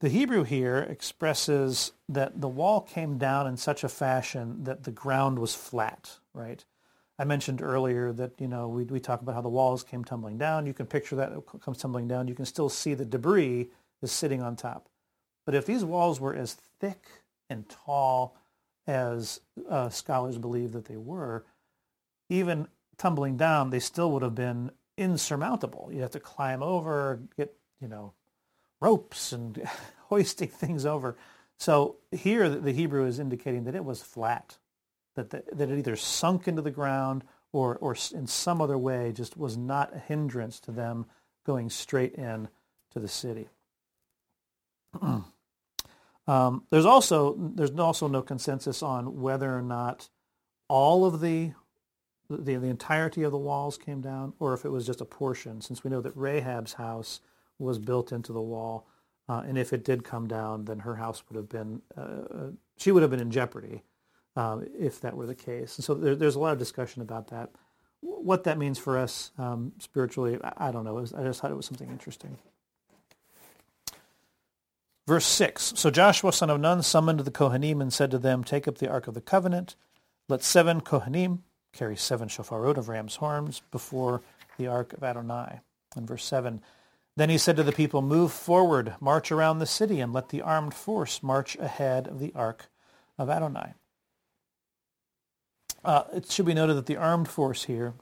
The 0.00 0.08
Hebrew 0.08 0.42
here 0.42 0.78
expresses 0.78 1.92
that 2.08 2.40
the 2.40 2.48
wall 2.48 2.80
came 2.80 3.18
down 3.18 3.46
in 3.46 3.56
such 3.56 3.84
a 3.84 3.88
fashion 3.88 4.64
that 4.64 4.84
the 4.84 4.90
ground 4.90 5.38
was 5.38 5.54
flat, 5.54 6.18
right? 6.34 6.64
I 7.18 7.24
mentioned 7.24 7.62
earlier 7.62 8.12
that, 8.12 8.32
you 8.40 8.48
know, 8.48 8.68
we, 8.68 8.84
we 8.84 8.98
talk 8.98 9.20
about 9.20 9.34
how 9.34 9.42
the 9.42 9.48
walls 9.48 9.84
came 9.84 10.02
tumbling 10.02 10.38
down. 10.38 10.66
You 10.66 10.74
can 10.74 10.86
picture 10.86 11.14
that 11.16 11.32
it 11.32 11.44
comes 11.60 11.78
tumbling 11.78 12.08
down. 12.08 12.26
You 12.26 12.34
can 12.34 12.46
still 12.46 12.68
see 12.68 12.94
the 12.94 13.04
debris 13.04 13.68
is 14.02 14.12
sitting 14.12 14.42
on 14.42 14.56
top. 14.56 14.88
But 15.44 15.54
if 15.54 15.66
these 15.66 15.84
walls 15.84 16.20
were 16.20 16.34
as 16.34 16.54
thick 16.80 17.04
and 17.48 17.68
tall 17.68 18.36
as 18.86 19.40
uh, 19.68 19.88
scholars 19.88 20.38
believe 20.38 20.72
that 20.72 20.86
they 20.86 20.96
were, 20.96 21.44
even 22.28 22.68
tumbling 22.96 23.36
down, 23.36 23.70
they 23.70 23.80
still 23.80 24.10
would 24.12 24.22
have 24.22 24.34
been 24.34 24.70
insurmountable. 24.96 25.90
You 25.92 26.02
have 26.02 26.10
to 26.12 26.20
climb 26.20 26.62
over, 26.62 27.20
get, 27.36 27.54
you 27.80 27.88
know, 27.88 28.12
ropes 28.80 29.32
and 29.32 29.68
hoisting 30.08 30.48
things 30.48 30.84
over. 30.86 31.16
So 31.58 31.96
here 32.10 32.48
the 32.48 32.72
Hebrew 32.72 33.06
is 33.06 33.18
indicating 33.18 33.64
that 33.64 33.74
it 33.74 33.84
was 33.84 34.02
flat 34.02 34.58
that, 35.14 35.30
the, 35.30 35.44
that 35.52 35.70
it 35.70 35.78
either 35.78 35.96
sunk 35.96 36.48
into 36.48 36.62
the 36.62 36.70
ground 36.70 37.24
or, 37.52 37.76
or 37.76 37.96
in 38.12 38.26
some 38.26 38.60
other 38.60 38.78
way 38.78 39.12
just 39.12 39.36
was 39.36 39.56
not 39.56 39.94
a 39.94 39.98
hindrance 39.98 40.58
to 40.60 40.70
them 40.70 41.06
going 41.44 41.70
straight 41.70 42.14
in 42.14 42.48
to 42.92 42.98
the 42.98 43.08
city. 43.08 43.48
um, 46.26 46.64
there's 46.70 46.86
also 46.86 47.36
there's 47.38 47.70
also 47.78 48.08
no 48.08 48.22
consensus 48.22 48.82
on 48.82 49.20
whether 49.20 49.56
or 49.56 49.62
not 49.62 50.08
all 50.68 51.04
of 51.04 51.20
the, 51.20 51.52
the 52.28 52.56
the 52.56 52.68
entirety 52.68 53.22
of 53.22 53.32
the 53.32 53.38
walls 53.38 53.78
came 53.78 54.00
down, 54.00 54.32
or 54.38 54.54
if 54.54 54.64
it 54.64 54.70
was 54.70 54.86
just 54.86 55.00
a 55.00 55.04
portion. 55.04 55.60
Since 55.60 55.84
we 55.84 55.90
know 55.90 56.00
that 56.00 56.16
Rahab's 56.16 56.74
house 56.74 57.20
was 57.58 57.78
built 57.78 58.12
into 58.12 58.32
the 58.32 58.40
wall, 58.40 58.86
uh, 59.28 59.42
and 59.46 59.56
if 59.56 59.72
it 59.72 59.84
did 59.84 60.04
come 60.04 60.26
down, 60.26 60.64
then 60.64 60.80
her 60.80 60.96
house 60.96 61.22
would 61.28 61.36
have 61.36 61.48
been 61.48 61.82
uh, 61.96 62.00
uh 62.00 62.50
she 62.76 62.90
would 62.90 63.02
have 63.02 63.10
been 63.10 63.20
in 63.20 63.30
jeopardy 63.30 63.82
um, 64.36 64.66
if 64.78 65.00
that 65.00 65.16
were 65.16 65.26
the 65.26 65.34
case. 65.34 65.76
And 65.76 65.84
so 65.84 65.94
there, 65.94 66.16
there's 66.16 66.36
a 66.36 66.40
lot 66.40 66.52
of 66.52 66.58
discussion 66.58 67.02
about 67.02 67.28
that. 67.28 67.50
What 68.00 68.44
that 68.44 68.58
means 68.58 68.78
for 68.78 68.98
us 68.98 69.30
um, 69.38 69.72
spiritually, 69.78 70.38
I, 70.42 70.68
I 70.68 70.72
don't 70.72 70.84
know. 70.84 70.98
I 70.98 71.22
just 71.22 71.40
thought 71.40 71.50
it 71.50 71.56
was 71.56 71.66
something 71.66 71.90
interesting. 71.90 72.38
Verse 75.06 75.26
6 75.26 75.74
So 75.76 75.90
Joshua 75.90 76.32
son 76.32 76.50
of 76.50 76.60
Nun 76.60 76.82
summoned 76.82 77.20
the 77.20 77.30
Kohanim 77.30 77.80
and 77.80 77.92
said 77.92 78.10
to 78.10 78.18
them, 78.18 78.44
Take 78.44 78.68
up 78.68 78.78
the 78.78 78.88
Ark 78.88 79.08
of 79.08 79.14
the 79.14 79.20
Covenant. 79.20 79.76
Let 80.28 80.42
seven 80.42 80.80
Kohanim 80.80 81.40
carry 81.72 81.96
seven 81.96 82.28
shofarot 82.28 82.76
of 82.76 82.88
ram's 82.88 83.16
horns 83.16 83.62
before 83.70 84.22
the 84.58 84.66
Ark 84.66 84.92
of 84.92 85.02
Adonai. 85.02 85.60
And 85.96 86.06
verse 86.06 86.24
7 86.24 86.60
Then 87.16 87.30
he 87.30 87.38
said 87.38 87.56
to 87.56 87.62
the 87.62 87.72
people, 87.72 88.02
Move 88.02 88.32
forward, 88.32 88.94
march 89.00 89.32
around 89.32 89.58
the 89.58 89.66
city, 89.66 90.00
and 90.00 90.12
let 90.12 90.28
the 90.28 90.42
armed 90.42 90.74
force 90.74 91.22
march 91.22 91.56
ahead 91.56 92.06
of 92.06 92.20
the 92.20 92.32
Ark 92.34 92.68
of 93.18 93.28
Adonai. 93.28 93.74
Uh, 95.84 96.04
it 96.14 96.30
should 96.30 96.46
be 96.46 96.54
noted 96.54 96.74
that 96.74 96.86
the 96.86 96.96
armed 96.96 97.28
force 97.28 97.64
here 97.64 97.94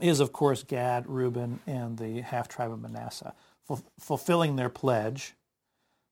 is, 0.00 0.20
of 0.20 0.32
course, 0.32 0.62
Gad, 0.62 1.08
Reuben, 1.08 1.58
and 1.66 1.98
the 1.98 2.20
half-tribe 2.20 2.70
of 2.70 2.80
Manasseh, 2.80 3.34
fulfilling 3.98 4.54
their 4.54 4.68
pledge 4.68 5.34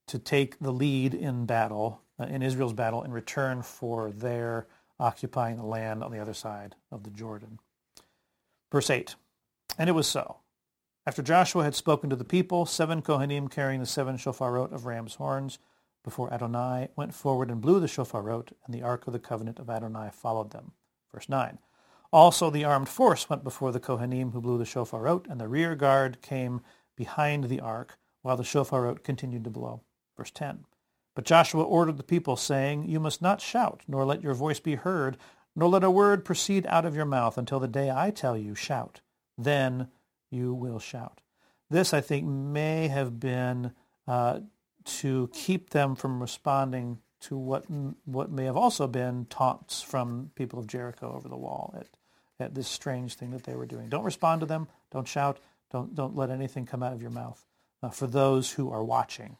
to 0.06 0.18
take 0.18 0.58
the 0.58 0.72
lead 0.72 1.14
in 1.14 1.46
battle, 1.46 2.00
uh, 2.18 2.25
in 2.25 2.42
Israel's 2.42 2.72
battle, 2.72 3.02
in 3.02 3.12
return 3.12 3.62
for 3.62 4.10
their 4.10 4.66
occupying 4.98 5.56
the 5.56 5.66
land 5.66 6.02
on 6.02 6.10
the 6.10 6.18
other 6.18 6.34
side 6.34 6.75
of 6.90 7.02
the 7.04 7.10
Jordan. 7.10 7.58
Verse 8.72 8.90
8, 8.90 9.14
And 9.78 9.88
it 9.88 9.94
was 9.94 10.06
so. 10.06 10.38
After 11.06 11.22
Joshua 11.22 11.62
had 11.62 11.75
spoken 11.75 12.10
to 12.10 12.16
the 12.16 12.25
people, 12.25 12.66
seven 12.66 13.00
Kohanim 13.00 13.50
carrying 13.50 13.80
the 13.80 13.86
seven 13.86 14.16
shofarot 14.16 14.72
of 14.72 14.86
ram's 14.86 15.14
horns 15.16 15.58
before 16.02 16.32
Adonai 16.32 16.88
went 16.96 17.14
forward 17.14 17.50
and 17.50 17.60
blew 17.60 17.78
the 17.78 17.86
shofarot, 17.86 18.52
and 18.64 18.75
the 18.75 18.82
ark 18.82 19.06
of 19.06 19.12
the 19.12 19.18
covenant 19.18 19.58
of 19.58 19.70
Adonai 19.70 20.10
followed 20.12 20.50
them. 20.50 20.72
Verse 21.12 21.28
9. 21.28 21.58
Also 22.12 22.50
the 22.50 22.64
armed 22.64 22.88
force 22.88 23.28
went 23.28 23.44
before 23.44 23.72
the 23.72 23.80
Kohanim 23.80 24.32
who 24.32 24.40
blew 24.40 24.58
the 24.58 24.64
shofarot, 24.64 25.28
and 25.28 25.40
the 25.40 25.48
rear 25.48 25.75
guard 25.75 26.22
came 26.22 26.60
behind 26.96 27.44
the 27.44 27.60
ark, 27.60 27.98
while 28.22 28.36
the 28.36 28.42
shofarot 28.42 29.04
continued 29.04 29.44
to 29.44 29.50
blow. 29.50 29.82
Verse 30.16 30.30
10. 30.30 30.64
But 31.14 31.25
Joshua 31.25 31.62
ordered 31.62 31.96
the 31.96 32.02
people, 32.02 32.37
saying, 32.37 32.88
You 32.88 33.00
must 33.00 33.23
not 33.23 33.40
shout, 33.40 33.82
nor 33.88 34.04
let 34.04 34.23
your 34.23 34.35
voice 34.35 34.61
be 34.61 34.75
heard, 34.75 35.16
nor 35.54 35.68
let 35.68 35.85
a 35.85 35.90
word 35.90 36.25
proceed 36.25 36.66
out 36.66 36.85
of 36.85 36.94
your 36.94 37.06
mouth 37.06 37.38
until 37.38 37.58
the 37.58 37.68
day 37.68 37.90
I 37.90 38.11
tell 38.11 38.37
you, 38.37 38.54
shout. 38.54 39.00
Then 39.38 39.88
you 40.30 40.52
will 40.52 40.78
shout. 40.78 41.23
This, 41.70 41.94
I 41.94 42.00
think, 42.00 42.26
may 42.26 42.88
have 42.88 43.18
been 43.18 43.73
uh, 44.06 44.40
to 44.85 45.30
keep 45.32 45.70
them 45.70 45.96
from 45.96 46.20
responding 46.20 46.99
to 47.18 47.37
what 47.37 47.64
what 48.04 48.30
may 48.30 48.44
have 48.44 48.56
also 48.56 48.87
been 48.87 49.26
taunts 49.30 49.82
from 49.82 50.30
people 50.35 50.58
of 50.58 50.66
Jericho 50.66 51.14
over 51.16 51.28
the 51.28 51.37
wall 51.37 51.75
at, 51.78 51.88
at 52.38 52.54
this 52.54 52.68
strange 52.68 53.14
thing 53.14 53.30
that 53.30 53.44
they 53.44 53.56
were 53.56 53.66
doing. 53.66 53.88
Don't 53.88 54.04
respond 54.04 54.40
to 54.40 54.46
them. 54.46 54.68
Don't 54.92 55.08
shout. 55.08 55.38
Don't, 55.73 55.94
don't 55.94 56.14
let 56.14 56.30
anything 56.30 56.66
come 56.66 56.82
out 56.82 56.92
of 56.92 57.02
your 57.02 57.11
mouth 57.11 57.44
uh, 57.82 57.90
for 57.90 58.06
those 58.06 58.52
who 58.52 58.70
are 58.70 58.85
watching. 58.85 59.37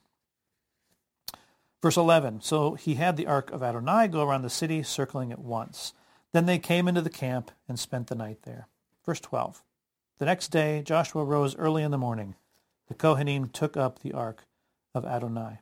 Verse 1.87 1.97
11, 1.97 2.41
so 2.41 2.75
he 2.75 2.97
had 2.97 3.17
the 3.17 3.29
ark 3.29 3.53
of 3.53 3.63
Adonai 3.63 4.09
go 4.09 4.25
around 4.27 4.43
the 4.43 4.51
city, 4.51 4.83
circling 4.83 5.31
it 5.31 5.39
once. 5.39 5.93
Then 6.33 6.47
they 6.47 6.59
came 6.59 6.89
into 6.89 7.01
the 7.01 7.09
camp 7.09 7.53
and 7.69 7.79
spent 7.79 8.09
the 8.09 8.17
night 8.17 8.43
there. 8.43 8.67
Verse 9.05 9.21
12, 9.21 9.63
the 10.19 10.25
next 10.25 10.49
day 10.49 10.83
Joshua 10.83 11.23
rose 11.23 11.55
early 11.55 11.85
in 11.85 11.93
the 11.93 11.97
morning. 11.97 12.35
The 12.89 12.97
Kohanim 12.97 13.53
took 13.53 13.77
up 13.77 14.01
the 14.01 14.15
ark 14.15 14.47
of 14.97 15.05
Adonai. 15.05 15.61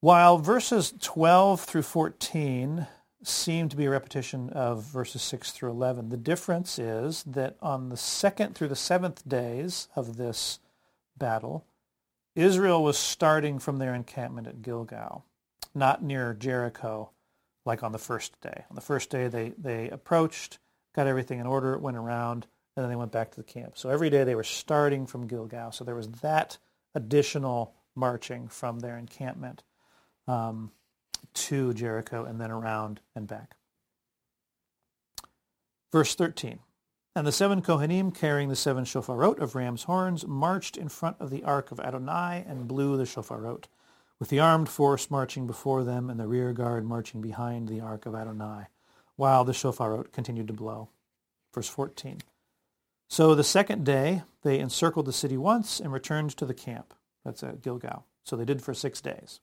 While 0.00 0.38
verses 0.38 0.94
12 0.98 1.60
through 1.60 1.82
14 1.82 2.86
seem 3.22 3.68
to 3.68 3.76
be 3.76 3.84
a 3.84 3.90
repetition 3.90 4.48
of 4.48 4.82
verses 4.82 5.20
6 5.20 5.50
through 5.50 5.72
11, 5.72 6.08
the 6.08 6.16
difference 6.16 6.78
is 6.78 7.22
that 7.24 7.58
on 7.60 7.90
the 7.90 7.98
second 7.98 8.54
through 8.54 8.68
the 8.68 8.76
seventh 8.76 9.28
days 9.28 9.88
of 9.94 10.16
this 10.16 10.58
battle, 11.18 11.66
Israel 12.34 12.82
was 12.82 12.98
starting 12.98 13.58
from 13.58 13.78
their 13.78 13.94
encampment 13.94 14.46
at 14.46 14.62
Gilgal, 14.62 15.24
not 15.74 16.02
near 16.02 16.34
Jericho 16.34 17.10
like 17.64 17.82
on 17.82 17.92
the 17.92 17.98
first 17.98 18.40
day. 18.40 18.64
On 18.70 18.74
the 18.74 18.80
first 18.80 19.10
day, 19.10 19.28
they, 19.28 19.52
they 19.58 19.88
approached, 19.90 20.58
got 20.94 21.06
everything 21.06 21.38
in 21.38 21.46
order, 21.46 21.78
went 21.78 21.96
around, 21.96 22.46
and 22.76 22.82
then 22.82 22.90
they 22.90 22.96
went 22.96 23.12
back 23.12 23.30
to 23.30 23.36
the 23.36 23.44
camp. 23.44 23.76
So 23.76 23.90
every 23.90 24.10
day 24.10 24.24
they 24.24 24.34
were 24.34 24.44
starting 24.44 25.06
from 25.06 25.26
Gilgal. 25.26 25.72
So 25.72 25.84
there 25.84 25.94
was 25.94 26.08
that 26.22 26.58
additional 26.94 27.74
marching 27.94 28.48
from 28.48 28.80
their 28.80 28.96
encampment 28.96 29.62
um, 30.26 30.72
to 31.34 31.74
Jericho 31.74 32.24
and 32.24 32.40
then 32.40 32.50
around 32.50 33.00
and 33.14 33.26
back. 33.26 33.56
Verse 35.92 36.14
13. 36.14 36.58
And 37.14 37.26
the 37.26 37.32
seven 37.32 37.60
Kohanim 37.60 38.14
carrying 38.14 38.48
the 38.48 38.56
seven 38.56 38.84
shofarot 38.84 39.38
of 39.38 39.54
ram's 39.54 39.82
horns 39.82 40.26
marched 40.26 40.78
in 40.78 40.88
front 40.88 41.16
of 41.20 41.28
the 41.28 41.44
ark 41.44 41.70
of 41.70 41.78
Adonai 41.78 42.42
and 42.48 42.66
blew 42.66 42.96
the 42.96 43.04
shofarot, 43.04 43.64
with 44.18 44.30
the 44.30 44.40
armed 44.40 44.70
force 44.70 45.10
marching 45.10 45.46
before 45.46 45.84
them 45.84 46.08
and 46.08 46.18
the 46.18 46.26
rear 46.26 46.54
guard 46.54 46.86
marching 46.86 47.20
behind 47.20 47.68
the 47.68 47.80
ark 47.80 48.06
of 48.06 48.14
Adonai, 48.14 48.68
while 49.16 49.44
the 49.44 49.52
shofarot 49.52 50.10
continued 50.12 50.46
to 50.46 50.54
blow. 50.54 50.88
Verse 51.54 51.68
14. 51.68 52.22
So 53.08 53.34
the 53.34 53.44
second 53.44 53.84
day 53.84 54.22
they 54.42 54.58
encircled 54.58 55.04
the 55.04 55.12
city 55.12 55.36
once 55.36 55.80
and 55.80 55.92
returned 55.92 56.34
to 56.38 56.46
the 56.46 56.54
camp. 56.54 56.94
That's 57.26 57.42
at 57.42 57.60
Gilgal. 57.60 58.06
So 58.24 58.36
they 58.36 58.46
did 58.46 58.62
for 58.62 58.72
six 58.72 59.02
days. 59.02 59.40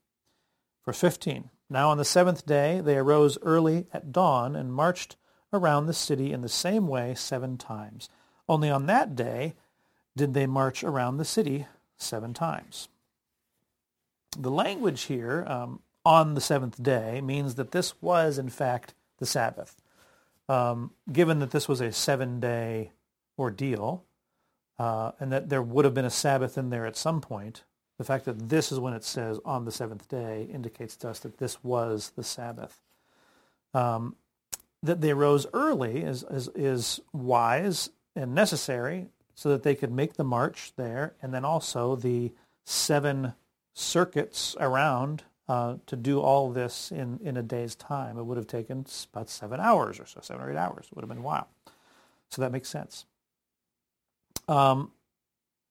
Verse 0.83 0.99
15. 0.99 1.51
Now 1.69 1.89
on 1.89 1.99
the 1.99 2.05
seventh 2.05 2.47
day 2.47 2.81
they 2.81 2.97
arose 2.97 3.37
early 3.43 3.85
at 3.93 4.11
dawn 4.11 4.55
and 4.55 4.73
marched 4.73 5.17
around 5.51 5.85
the 5.85 5.93
city 5.93 6.31
in 6.31 6.41
the 6.41 6.49
same 6.49 6.87
way 6.87 7.15
seven 7.15 7.57
times. 7.57 8.09
Only 8.47 8.69
on 8.69 8.85
that 8.87 9.15
day 9.15 9.55
did 10.15 10.33
they 10.33 10.45
march 10.45 10.83
around 10.83 11.17
the 11.17 11.25
city 11.25 11.67
seven 11.97 12.33
times. 12.33 12.87
The 14.37 14.51
language 14.51 15.03
here, 15.03 15.45
um, 15.47 15.81
on 16.05 16.33
the 16.33 16.41
seventh 16.41 16.81
day, 16.81 17.21
means 17.21 17.55
that 17.55 17.71
this 17.71 18.01
was, 18.01 18.37
in 18.37 18.49
fact, 18.49 18.93
the 19.17 19.25
Sabbath. 19.25 19.75
Um, 20.47 20.91
given 21.11 21.39
that 21.39 21.51
this 21.51 21.67
was 21.67 21.81
a 21.81 21.91
seven-day 21.91 22.91
ordeal, 23.37 24.03
uh, 24.77 25.11
and 25.19 25.31
that 25.31 25.49
there 25.49 25.61
would 25.61 25.85
have 25.85 25.93
been 25.93 26.05
a 26.05 26.09
Sabbath 26.09 26.57
in 26.57 26.69
there 26.69 26.85
at 26.85 26.95
some 26.95 27.21
point, 27.21 27.63
the 27.97 28.03
fact 28.03 28.25
that 28.25 28.49
this 28.49 28.71
is 28.71 28.79
when 28.79 28.93
it 28.93 29.03
says 29.03 29.39
on 29.43 29.65
the 29.65 29.71
seventh 29.71 30.07
day 30.07 30.47
indicates 30.51 30.95
to 30.97 31.09
us 31.09 31.19
that 31.19 31.37
this 31.37 31.63
was 31.63 32.13
the 32.15 32.23
Sabbath. 32.23 32.81
Um, 33.73 34.15
that 34.81 35.01
they 35.01 35.13
rose 35.13 35.45
early 35.53 36.01
is, 36.03 36.23
is, 36.29 36.49
is 36.55 36.99
wise 37.11 37.89
and 38.15 38.33
necessary 38.33 39.07
so 39.35 39.49
that 39.49 39.63
they 39.63 39.75
could 39.75 39.91
make 39.91 40.13
the 40.13 40.23
march 40.23 40.73
there 40.75 41.13
and 41.21 41.33
then 41.33 41.45
also 41.45 41.95
the 41.95 42.31
seven 42.65 43.33
circuits 43.73 44.55
around 44.59 45.23
uh, 45.47 45.75
to 45.87 45.95
do 45.95 46.19
all 46.19 46.51
this 46.51 46.91
in, 46.91 47.19
in 47.23 47.35
a 47.35 47.41
day's 47.41 47.73
time. 47.75 48.17
It 48.17 48.23
would 48.23 48.37
have 48.37 48.47
taken 48.47 48.85
about 49.11 49.29
seven 49.29 49.59
hours 49.59 49.99
or 49.99 50.05
so, 50.05 50.19
seven 50.21 50.43
or 50.43 50.51
eight 50.51 50.57
hours. 50.57 50.85
It 50.85 50.95
would 50.95 51.01
have 51.01 51.09
been 51.09 51.17
a 51.17 51.21
while. 51.21 51.47
So 52.29 52.41
that 52.41 52.51
makes 52.51 52.69
sense. 52.69 53.05
Um, 54.47 54.91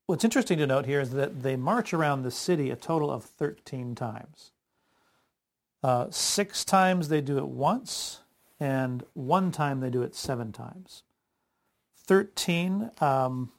what's 0.07 0.25
interesting 0.25 0.59
to 0.59 0.67
note 0.67 0.87
here 0.87 1.01
is 1.01 1.11
that 1.11 1.43
they 1.43 1.57
march 1.57 1.95
around 1.95 2.23
the 2.23 2.31
city 2.31 2.71
a 2.71 2.77
total 2.77 3.11
of 3.11 3.25
13 3.25 3.95
times. 3.95 4.51
Uh, 5.83 6.07
six 6.11 6.65
times 6.65 7.09
they 7.09 7.21
do 7.21 7.39
it 7.39 7.47
once, 7.47 8.21
and 8.61 9.05
one 9.15 9.53
time 9.53 9.81
they 9.81 9.91
do 9.91 10.03
it 10.03 10.15
seven 10.15 10.53
times. 10.53 11.03
13, 12.07 12.91
um, 13.01 13.53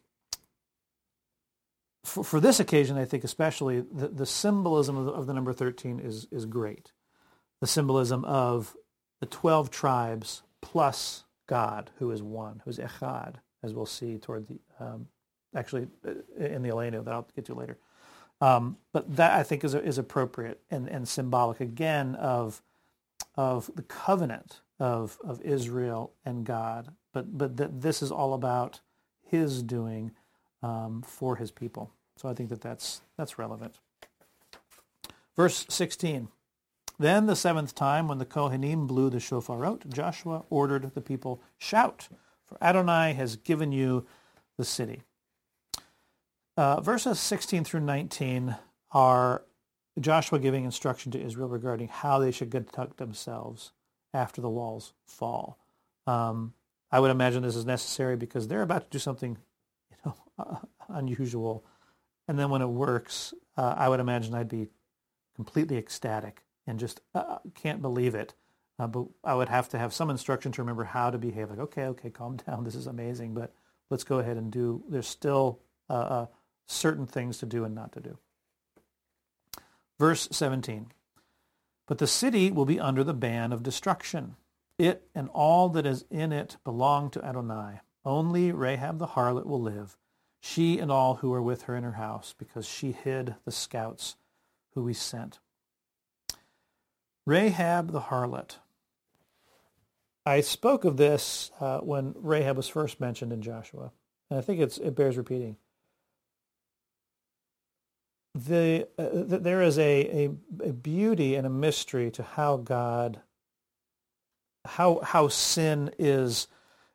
for, 2.03 2.23
for 2.23 2.39
this 2.39 2.59
occasion, 2.59 2.97
I 2.97 3.05
think 3.05 3.23
especially, 3.23 3.81
the, 3.81 4.07
the 4.07 4.25
symbolism 4.25 4.97
of 4.97 5.05
the, 5.05 5.11
of 5.11 5.27
the 5.27 5.33
number 5.33 5.53
13 5.53 5.99
is, 5.99 6.27
is 6.31 6.45
great. 6.45 6.91
The 7.61 7.67
symbolism 7.67 8.25
of 8.25 8.75
the 9.19 9.25
12 9.25 9.69
tribes 9.69 10.41
plus 10.61 11.23
God, 11.47 11.91
who 11.99 12.11
is 12.11 12.23
one, 12.23 12.61
who 12.63 12.71
is 12.71 12.79
Echad, 12.79 13.35
as 13.63 13.73
we'll 13.73 13.85
see 13.85 14.17
toward 14.17 14.47
the, 14.47 14.59
um, 14.79 15.07
actually 15.55 15.87
uh, 16.07 16.13
in 16.43 16.63
the 16.63 16.69
Aleinu 16.69 17.03
that 17.03 17.13
I'll 17.13 17.27
get 17.35 17.45
to 17.45 17.53
later. 17.53 17.77
Um, 18.41 18.77
but 18.93 19.15
that 19.17 19.33
I 19.33 19.43
think 19.43 19.63
is, 19.63 19.75
is 19.75 19.97
appropriate 19.97 20.61
and, 20.71 20.87
and 20.87 21.07
symbolic 21.07 21.59
again 21.59 22.15
of, 22.15 22.61
of 23.35 23.69
the 23.75 23.83
covenant 23.83 24.61
of, 24.79 25.17
of 25.23 25.41
Israel 25.41 26.13
and 26.25 26.45
God, 26.45 26.93
but, 27.13 27.37
but 27.37 27.57
that 27.57 27.81
this 27.81 28.01
is 28.01 28.11
all 28.11 28.33
about 28.33 28.79
his 29.21 29.61
doing 29.61 30.11
um, 30.63 31.03
for 31.05 31.35
his 31.35 31.51
people. 31.51 31.91
So 32.17 32.29
I 32.29 32.33
think 32.33 32.49
that 32.49 32.61
that's, 32.61 33.01
that's 33.17 33.37
relevant. 33.37 33.75
Verse 35.35 35.65
16. 35.69 36.29
Then 36.97 37.27
the 37.27 37.35
seventh 37.35 37.75
time 37.75 38.09
when 38.09 38.17
the 38.17 38.25
Kohanim 38.25 38.87
blew 38.87 39.09
the 39.09 39.19
shofarot, 39.19 39.87
Joshua 39.87 40.43
ordered 40.49 40.93
the 40.93 41.01
people, 41.01 41.41
Shout, 41.57 42.09
for 42.45 42.57
Adonai 42.61 43.13
has 43.13 43.37
given 43.37 43.71
you 43.71 44.05
the 44.57 44.65
city. 44.65 45.03
Uh, 46.57 46.81
verses 46.81 47.19
16 47.19 47.63
through 47.63 47.79
19 47.79 48.53
are 48.91 49.43
Joshua 49.97 50.39
giving 50.39 50.65
instruction 50.65 51.09
to 51.13 51.21
Israel 51.21 51.47
regarding 51.47 51.87
how 51.87 52.19
they 52.19 52.31
should 52.31 52.51
conduct 52.51 52.97
themselves 52.97 53.71
after 54.13 54.41
the 54.41 54.49
walls 54.49 54.93
fall. 55.05 55.57
Um, 56.07 56.53
I 56.91 56.99
would 56.99 57.11
imagine 57.11 57.43
this 57.43 57.55
is 57.55 57.65
necessary 57.65 58.15
because 58.15 58.47
they're 58.47 58.61
about 58.61 58.83
to 58.83 58.89
do 58.89 58.99
something, 58.99 59.37
you 59.91 59.97
know, 60.05 60.15
uh, 60.37 60.55
unusual, 60.89 61.63
and 62.27 62.37
then 62.37 62.49
when 62.49 62.61
it 62.61 62.67
works, 62.67 63.33
uh, 63.57 63.73
I 63.75 63.89
would 63.89 63.99
imagine 63.99 64.35
I'd 64.35 64.47
be 64.47 64.69
completely 65.35 65.77
ecstatic 65.77 66.43
and 66.67 66.79
just 66.79 67.01
uh, 67.15 67.39
can't 67.55 67.81
believe 67.81 68.13
it. 68.13 68.35
Uh, 68.77 68.85
but 68.85 69.05
I 69.23 69.33
would 69.33 69.49
have 69.49 69.67
to 69.69 69.79
have 69.79 69.93
some 69.93 70.11
instruction 70.11 70.51
to 70.53 70.61
remember 70.61 70.83
how 70.83 71.09
to 71.09 71.17
behave. 71.17 71.49
Like, 71.49 71.59
okay, 71.59 71.85
okay, 71.85 72.11
calm 72.11 72.37
down. 72.47 72.63
This 72.63 72.75
is 72.75 72.85
amazing, 72.85 73.33
but 73.33 73.53
let's 73.89 74.03
go 74.03 74.19
ahead 74.19 74.37
and 74.37 74.51
do. 74.51 74.83
There's 74.87 75.07
still 75.07 75.59
uh, 75.89 75.93
uh, 75.93 76.25
certain 76.67 77.07
things 77.07 77.39
to 77.39 77.47
do 77.47 77.63
and 77.63 77.73
not 77.73 77.93
to 77.93 77.99
do. 77.99 78.17
Verse 79.97 80.29
17. 80.31 80.91
But 81.89 81.97
the 81.97 82.05
city 82.05 82.51
will 82.51 82.65
be 82.65 82.79
under 82.79 83.03
the 83.03 83.15
ban 83.15 83.51
of 83.51 83.63
destruction. 83.63 84.35
It 84.77 85.09
and 85.15 85.27
all 85.29 85.69
that 85.69 85.87
is 85.87 86.05
in 86.11 86.31
it 86.31 86.57
belong 86.63 87.09
to 87.09 87.25
Adonai. 87.25 87.79
Only 88.05 88.51
Rahab 88.51 88.99
the 88.99 89.07
harlot 89.07 89.47
will 89.47 89.59
live, 89.59 89.97
she 90.39 90.77
and 90.77 90.91
all 90.91 91.15
who 91.15 91.33
are 91.33 91.41
with 91.41 91.63
her 91.63 91.75
in 91.75 91.83
her 91.83 91.93
house, 91.93 92.35
because 92.37 92.67
she 92.67 92.91
hid 92.91 93.33
the 93.43 93.51
scouts 93.51 94.17
who 94.75 94.83
we 94.83 94.93
sent. 94.93 95.39
Rahab 97.25 97.91
the 97.91 98.01
harlot. 98.01 98.57
I 100.27 100.41
spoke 100.41 100.85
of 100.85 100.97
this 100.97 101.49
uh, 101.59 101.79
when 101.79 102.13
Rahab 102.15 102.55
was 102.55 102.69
first 102.69 102.99
mentioned 102.99 103.33
in 103.33 103.41
Joshua, 103.41 103.91
and 104.29 104.37
I 104.37 104.43
think 104.43 104.59
it 104.59 104.95
bears 104.95 105.17
repeating 105.17 105.57
the, 108.45 108.87
uh, 108.97 109.37
there 109.37 109.61
is 109.61 109.77
a, 109.77 109.81
a, 109.81 110.29
a, 110.69 110.73
beauty 110.73 111.35
and 111.35 111.45
a 111.45 111.49
mystery 111.49 112.11
to 112.11 112.23
how 112.23 112.57
God, 112.57 113.19
how 114.65 114.99
how 115.03 115.27
sin 115.27 115.91
is 115.97 116.47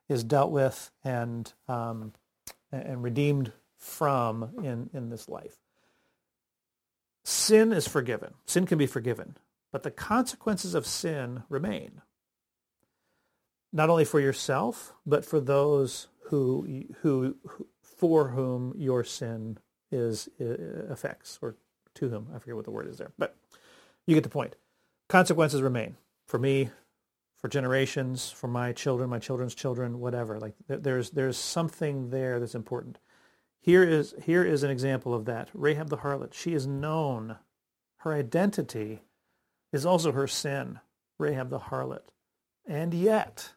is 0.07 0.23
dealt 0.23 0.51
with 0.51 0.91
and 1.03 1.51
um, 1.67 2.13
and 2.71 3.03
redeemed 3.03 3.51
from 3.77 4.51
in 4.63 4.89
in 4.93 5.09
this 5.09 5.27
life. 5.27 5.57
Sin 7.23 7.73
is 7.73 7.87
forgiven. 7.87 8.33
Sin 8.45 8.65
can 8.65 8.77
be 8.77 8.87
forgiven, 8.87 9.37
but 9.71 9.83
the 9.83 9.91
consequences 9.91 10.75
of 10.75 10.85
sin 10.85 11.43
remain. 11.49 12.01
Not 13.73 13.89
only 13.89 14.05
for 14.05 14.19
yourself, 14.19 14.93
but 15.05 15.25
for 15.25 15.39
those 15.39 16.07
who 16.25 16.85
who, 17.01 17.35
who 17.47 17.67
for 17.81 18.29
whom 18.29 18.73
your 18.77 19.03
sin 19.03 19.57
is 19.91 20.29
uh, 20.41 20.91
affects 20.91 21.39
or 21.41 21.55
to 21.95 22.09
whom 22.09 22.27
I 22.35 22.39
forget 22.39 22.55
what 22.55 22.65
the 22.65 22.71
word 22.71 22.87
is 22.87 22.97
there, 22.97 23.11
but 23.17 23.35
you 24.05 24.15
get 24.15 24.23
the 24.23 24.29
point. 24.29 24.55
Consequences 25.07 25.61
remain 25.61 25.97
for 26.25 26.39
me, 26.39 26.69
for 27.37 27.47
generations, 27.47 28.31
for 28.31 28.47
my 28.47 28.71
children, 28.71 29.09
my 29.09 29.19
children's 29.19 29.55
children, 29.55 29.99
whatever. 29.99 30.39
Like 30.39 30.55
there's 30.67 31.11
there's 31.11 31.37
something 31.37 32.09
there 32.09 32.39
that's 32.39 32.55
important. 32.55 32.99
Here 33.59 33.83
is 33.83 34.15
here 34.23 34.43
is 34.43 34.63
an 34.63 34.71
example 34.71 35.13
of 35.13 35.25
that. 35.25 35.49
Rahab 35.53 35.89
the 35.89 35.97
harlot. 35.97 36.33
She 36.33 36.53
is 36.53 36.67
known. 36.67 37.37
Her 37.97 38.13
identity 38.13 39.01
is 39.71 39.85
also 39.85 40.11
her 40.11 40.27
sin. 40.27 40.79
Rahab 41.17 41.49
the 41.49 41.59
harlot, 41.59 42.09
and 42.67 42.93
yet 42.93 43.53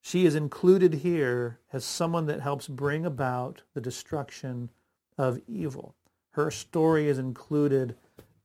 she 0.00 0.24
is 0.24 0.34
included 0.34 0.94
here 0.94 1.58
as 1.72 1.84
someone 1.84 2.26
that 2.26 2.40
helps 2.40 2.68
bring 2.68 3.04
about 3.04 3.62
the 3.74 3.80
destruction 3.80 4.70
of 5.18 5.40
evil. 5.46 5.94
Her 6.30 6.50
story 6.50 7.08
is 7.08 7.18
included 7.18 7.96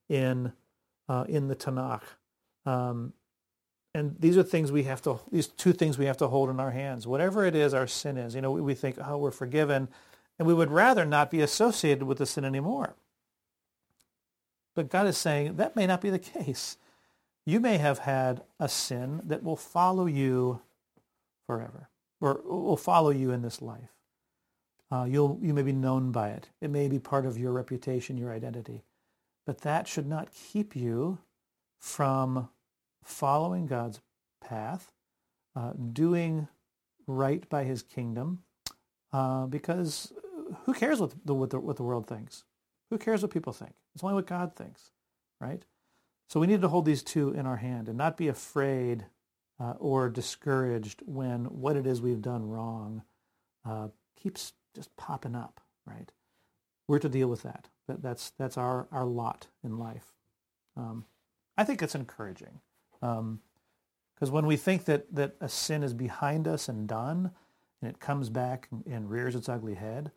in 0.09 0.51
uh, 1.07 1.25
in 1.27 1.47
the 1.47 1.55
Tanakh. 1.55 2.03
Um, 2.65 3.13
and 3.95 4.15
these 4.19 4.38
are 4.38 4.43
things 4.43 4.71
we 4.71 4.83
have 4.83 5.01
to 5.01 5.19
these 5.31 5.47
two 5.47 5.73
things 5.73 5.97
we 5.97 6.05
have 6.05 6.17
to 6.17 6.27
hold 6.27 6.49
in 6.49 6.59
our 6.59 6.71
hands 6.71 7.05
whatever 7.05 7.45
it 7.45 7.55
is 7.55 7.73
our 7.73 7.88
sin 7.88 8.17
is 8.17 8.36
you 8.36 8.41
know 8.41 8.51
we, 8.51 8.62
we 8.62 8.73
think 8.73 8.97
oh 9.05 9.17
we're 9.17 9.31
forgiven 9.31 9.88
and 10.39 10.47
we 10.47 10.53
would 10.53 10.71
rather 10.71 11.05
not 11.05 11.29
be 11.29 11.41
associated 11.41 12.03
with 12.03 12.17
the 12.17 12.25
sin 12.25 12.45
anymore 12.45 12.95
but 14.75 14.89
god 14.89 15.05
is 15.07 15.17
saying 15.17 15.55
that 15.57 15.75
may 15.75 15.86
not 15.86 16.01
be 16.01 16.09
the 16.09 16.19
case 16.19 16.77
you 17.45 17.59
may 17.59 17.77
have 17.77 17.99
had 17.99 18.41
a 18.59 18.69
sin 18.69 19.21
that 19.25 19.43
will 19.43 19.55
follow 19.57 20.05
you 20.05 20.62
forever 21.45 21.89
or 22.19 22.41
will 22.45 22.77
follow 22.77 23.09
you 23.09 23.31
in 23.31 23.41
this 23.41 23.62
life 23.62 23.92
uh, 24.93 25.06
you'll 25.06 25.39
you 25.41 25.53
may 25.53 25.63
be 25.63 25.73
known 25.73 26.12
by 26.12 26.29
it 26.29 26.49
it 26.62 26.69
may 26.69 26.88
be 26.88 26.99
part 26.99 27.25
of 27.25 27.38
your 27.38 27.51
reputation 27.51 28.17
your 28.17 28.34
identity 28.34 28.84
but 29.45 29.62
that 29.62 29.88
should 29.88 30.08
not 30.08 30.32
keep 30.32 30.75
you 30.75 31.19
from 31.79 32.49
following 33.03 33.67
God's 33.67 33.99
path, 34.41 34.91
uh, 35.56 35.73
doing 35.91 36.47
right 37.08 37.47
by 37.49 37.65
his 37.65 37.84
kingdom, 37.84 38.43
uh, 39.12 39.45
because 39.47 40.13
who 40.65 40.73
cares 40.73 40.99
what 41.01 41.13
the, 41.25 41.34
what 41.34 41.49
the, 41.49 41.60
what 41.60 41.75
the 41.75 41.84
world 41.84 42.08
thinks? 42.08 42.45
Who 42.89 42.97
cares 42.97 43.21
what 43.21 43.32
people 43.32 43.53
think? 43.53 43.73
It's 43.93 44.03
only 44.03 44.15
what 44.15 44.27
God 44.27 44.56
thinks, 44.56 44.91
right? 45.41 45.63
So 46.29 46.39
we 46.39 46.47
need 46.47 46.62
to 46.62 46.69
hold 46.69 46.86
these 46.86 47.03
two 47.03 47.32
in 47.32 47.45
our 47.45 47.58
hand 47.58 47.89
and 47.89 47.97
not 47.97 48.17
be 48.17 48.29
afraid 48.29 49.06
uh, 49.60 49.73
or 49.79 50.10
discouraged 50.10 51.01
when 51.06 51.45
what 51.45 51.75
it 51.75 51.86
is 51.86 52.01
we've 52.01 52.21
done 52.21 52.47
wrong 52.47 53.03
uh, 53.65 53.89
keeps 54.15 54.53
just 54.75 54.95
popping 54.97 55.36
up, 55.36 55.62
right? 55.86 56.12
We're 56.88 56.99
to 56.99 57.09
deal 57.09 57.27
with 57.27 57.43
that. 57.43 57.69
that 57.88 58.01
that's, 58.01 58.31
that's 58.31 58.57
our, 58.57 58.88
our 58.91 59.05
lot 59.05 59.47
in 59.63 59.77
life. 59.77 60.13
Um, 60.75 61.05
I 61.57 61.63
think 61.63 61.81
it's 61.81 61.95
encouraging. 61.95 62.59
Because 62.99 63.19
um, 63.19 64.31
when 64.31 64.45
we 64.45 64.57
think 64.57 64.86
that, 64.86 65.13
that 65.13 65.36
a 65.39 65.49
sin 65.49 65.83
is 65.83 65.93
behind 65.93 66.47
us 66.47 66.67
and 66.67 66.88
done, 66.88 67.31
and 67.81 67.89
it 67.89 67.99
comes 67.99 68.29
back 68.29 68.67
and, 68.71 68.86
and 68.86 69.09
rears 69.09 69.36
its 69.36 69.49
ugly 69.49 69.75
head, 69.75 70.12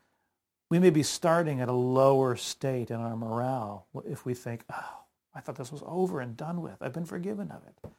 we 0.71 0.79
may 0.79 0.91
be 0.91 1.03
starting 1.03 1.61
at 1.61 1.69
a 1.69 1.73
lower 1.73 2.37
state 2.37 2.91
in 2.91 2.97
our 2.97 3.17
morale 3.17 3.87
if 4.05 4.25
we 4.25 4.35
think, 4.35 4.65
oh, 4.73 5.05
I 5.35 5.41
thought 5.41 5.57
this 5.57 5.71
was 5.71 5.83
over 5.87 6.21
and 6.21 6.37
done 6.37 6.61
with. 6.63 6.77
I've 6.81 6.93
been 6.93 7.05
forgiven 7.05 7.51
of 7.51 7.63
it. 7.67 7.91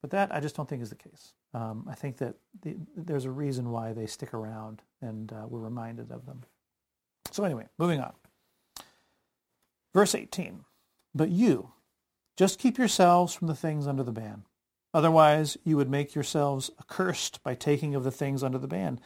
But 0.00 0.10
that 0.10 0.34
I 0.34 0.40
just 0.40 0.54
don't 0.54 0.68
think 0.68 0.82
is 0.82 0.90
the 0.90 0.96
case. 0.96 1.32
Um, 1.54 1.86
I 1.88 1.94
think 1.94 2.16
that 2.18 2.34
the, 2.62 2.76
there's 2.96 3.26
a 3.26 3.30
reason 3.30 3.70
why 3.70 3.92
they 3.92 4.06
stick 4.06 4.32
around 4.32 4.82
and 5.00 5.32
uh, 5.32 5.46
we're 5.48 5.60
reminded 5.60 6.10
of 6.10 6.24
them. 6.26 6.42
So 7.30 7.44
anyway, 7.44 7.66
moving 7.78 8.00
on. 8.00 8.12
Verse 9.92 10.14
18. 10.14 10.64
But 11.14 11.30
you, 11.30 11.72
just 12.36 12.58
keep 12.58 12.78
yourselves 12.78 13.34
from 13.34 13.48
the 13.48 13.54
things 13.54 13.86
under 13.86 14.02
the 14.02 14.12
ban. 14.12 14.44
Otherwise, 14.94 15.56
you 15.64 15.76
would 15.76 15.90
make 15.90 16.14
yourselves 16.14 16.70
accursed 16.78 17.42
by 17.42 17.54
taking 17.54 17.94
of 17.94 18.04
the 18.04 18.10
things 18.10 18.42
under 18.42 18.58
the 18.58 18.66
ban. 18.66 19.00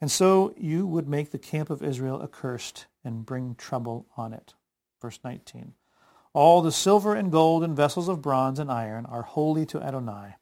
And 0.00 0.10
so 0.10 0.52
you 0.56 0.86
would 0.86 1.08
make 1.08 1.30
the 1.30 1.38
camp 1.38 1.70
of 1.70 1.82
Israel 1.82 2.22
accursed 2.22 2.86
and 3.04 3.26
bring 3.26 3.54
trouble 3.54 4.06
on 4.16 4.32
it. 4.32 4.54
Verse 5.00 5.20
19. 5.24 5.74
All 6.32 6.62
the 6.62 6.72
silver 6.72 7.14
and 7.14 7.30
gold 7.30 7.62
and 7.62 7.76
vessels 7.76 8.08
of 8.08 8.22
bronze 8.22 8.58
and 8.58 8.70
iron 8.70 9.06
are 9.06 9.22
holy 9.22 9.66
to 9.66 9.80
Adonai 9.80 10.36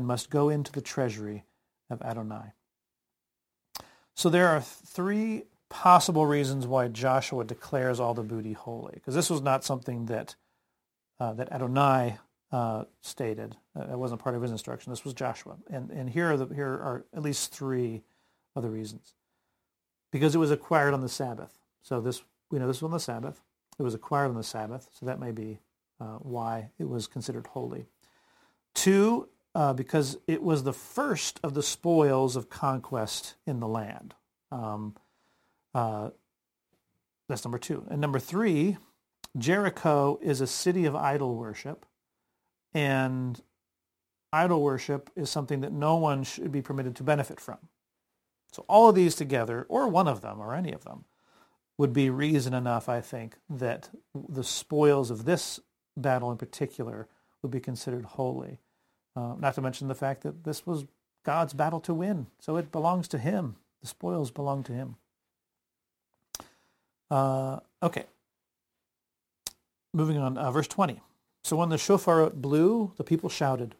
and 0.00 0.06
must 0.06 0.30
go 0.30 0.48
into 0.48 0.72
the 0.72 0.80
treasury 0.80 1.44
of 1.90 2.00
Adonai. 2.00 2.54
So 4.14 4.30
there 4.30 4.48
are 4.48 4.62
three 4.62 5.42
possible 5.68 6.24
reasons 6.24 6.66
why 6.66 6.88
Joshua 6.88 7.44
declares 7.44 8.00
all 8.00 8.14
the 8.14 8.22
booty 8.22 8.54
holy, 8.54 8.92
because 8.94 9.14
this 9.14 9.28
was 9.28 9.42
not 9.42 9.62
something 9.62 10.06
that 10.06 10.36
uh, 11.20 11.34
that 11.34 11.52
Adonai 11.52 12.16
uh, 12.50 12.84
stated. 13.02 13.58
Uh, 13.78 13.92
it 13.92 13.98
wasn't 13.98 14.22
part 14.22 14.34
of 14.34 14.40
his 14.40 14.50
instruction. 14.50 14.90
This 14.90 15.04
was 15.04 15.12
Joshua. 15.12 15.58
And, 15.70 15.90
and 15.90 16.08
here, 16.08 16.32
are 16.32 16.38
the, 16.38 16.54
here 16.54 16.66
are 16.66 17.04
at 17.14 17.20
least 17.20 17.52
three 17.52 18.02
of 18.56 18.62
the 18.62 18.70
reasons. 18.70 19.12
Because 20.10 20.34
it 20.34 20.38
was 20.38 20.50
acquired 20.50 20.94
on 20.94 21.02
the 21.02 21.10
Sabbath. 21.10 21.58
So 21.82 22.00
this, 22.00 22.22
we 22.50 22.58
know 22.58 22.66
this 22.66 22.80
was 22.80 22.88
on 22.88 22.92
the 22.92 23.00
Sabbath. 23.00 23.42
It 23.78 23.82
was 23.82 23.92
acquired 23.92 24.30
on 24.30 24.34
the 24.34 24.42
Sabbath, 24.42 24.88
so 24.98 25.04
that 25.04 25.20
may 25.20 25.30
be 25.30 25.60
uh, 26.00 26.16
why 26.20 26.70
it 26.78 26.88
was 26.88 27.06
considered 27.06 27.48
holy. 27.48 27.84
Two, 28.72 29.28
uh, 29.54 29.72
because 29.72 30.18
it 30.26 30.42
was 30.42 30.62
the 30.62 30.72
first 30.72 31.40
of 31.42 31.54
the 31.54 31.62
spoils 31.62 32.36
of 32.36 32.48
conquest 32.48 33.34
in 33.46 33.60
the 33.60 33.68
land. 33.68 34.14
Um, 34.52 34.94
uh, 35.74 36.10
that's 37.28 37.44
number 37.44 37.58
two. 37.58 37.86
And 37.88 38.00
number 38.00 38.18
three, 38.18 38.76
Jericho 39.38 40.18
is 40.22 40.40
a 40.40 40.46
city 40.46 40.84
of 40.86 40.96
idol 40.96 41.36
worship, 41.36 41.86
and 42.74 43.40
idol 44.32 44.62
worship 44.62 45.10
is 45.16 45.30
something 45.30 45.60
that 45.60 45.72
no 45.72 45.96
one 45.96 46.24
should 46.24 46.52
be 46.52 46.62
permitted 46.62 46.96
to 46.96 47.02
benefit 47.02 47.40
from. 47.40 47.58
So 48.52 48.64
all 48.68 48.88
of 48.88 48.96
these 48.96 49.14
together, 49.14 49.64
or 49.68 49.88
one 49.88 50.08
of 50.08 50.20
them, 50.20 50.40
or 50.40 50.54
any 50.54 50.72
of 50.72 50.84
them, 50.84 51.04
would 51.78 51.92
be 51.92 52.10
reason 52.10 52.52
enough, 52.52 52.88
I 52.88 53.00
think, 53.00 53.36
that 53.48 53.90
the 54.14 54.44
spoils 54.44 55.10
of 55.10 55.24
this 55.24 55.60
battle 55.96 56.30
in 56.30 56.36
particular 56.36 57.08
would 57.42 57.52
be 57.52 57.60
considered 57.60 58.04
holy. 58.04 58.58
Uh, 59.16 59.34
not 59.38 59.54
to 59.54 59.62
mention 59.62 59.88
the 59.88 59.94
fact 59.94 60.22
that 60.22 60.44
this 60.44 60.66
was 60.66 60.84
God's 61.24 61.52
battle 61.52 61.80
to 61.80 61.94
win, 61.94 62.26
so 62.38 62.56
it 62.56 62.72
belongs 62.72 63.08
to 63.08 63.18
Him. 63.18 63.56
The 63.80 63.88
spoils 63.88 64.30
belong 64.30 64.62
to 64.64 64.72
Him. 64.72 64.96
Uh, 67.10 67.60
okay, 67.82 68.04
Moving 69.92 70.18
on, 70.18 70.38
uh, 70.38 70.50
verse 70.52 70.68
20. 70.68 71.00
So 71.42 71.56
when 71.56 71.68
the 71.68 71.78
shofar 71.78 72.30
blew, 72.30 72.92
the 72.96 73.04
people 73.04 73.28
shouted. 73.28 73.74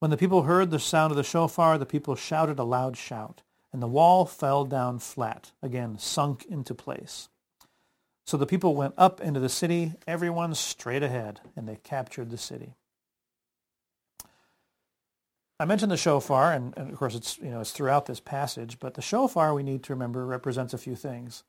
When 0.00 0.10
the 0.10 0.16
people 0.16 0.42
heard 0.42 0.70
the 0.70 0.80
sound 0.80 1.12
of 1.12 1.16
the 1.16 1.22
shofar, 1.22 1.78
the 1.78 1.86
people 1.86 2.16
shouted 2.16 2.58
a 2.58 2.64
loud 2.64 2.96
shout, 2.96 3.42
and 3.72 3.80
the 3.80 3.86
wall 3.86 4.24
fell 4.24 4.64
down 4.64 4.98
flat, 4.98 5.52
again 5.62 5.98
sunk 5.98 6.44
into 6.46 6.74
place. 6.74 7.28
So 8.26 8.36
the 8.36 8.46
people 8.46 8.74
went 8.74 8.94
up 8.96 9.20
into 9.20 9.40
the 9.40 9.48
city, 9.48 9.92
everyone 10.06 10.54
straight 10.54 11.02
ahead, 11.02 11.40
and 11.54 11.68
they 11.68 11.76
captured 11.76 12.30
the 12.30 12.38
city. 12.38 12.74
I 15.60 15.66
mentioned 15.66 15.92
the 15.92 15.98
shofar, 15.98 16.54
and, 16.54 16.72
and, 16.78 16.90
of 16.90 16.98
course 16.98 17.14
it's 17.14 17.36
you 17.36 17.50
know 17.50 17.60
it's 17.60 17.72
throughout 17.72 18.06
this 18.06 18.18
passage, 18.18 18.78
but 18.80 18.94
the 18.94 19.02
shofar 19.02 19.52
we 19.52 19.62
need 19.62 19.82
to 19.84 19.92
remember 19.92 20.24
represents 20.24 20.72
a 20.72 20.78
few 20.78 20.96
things. 20.96 21.44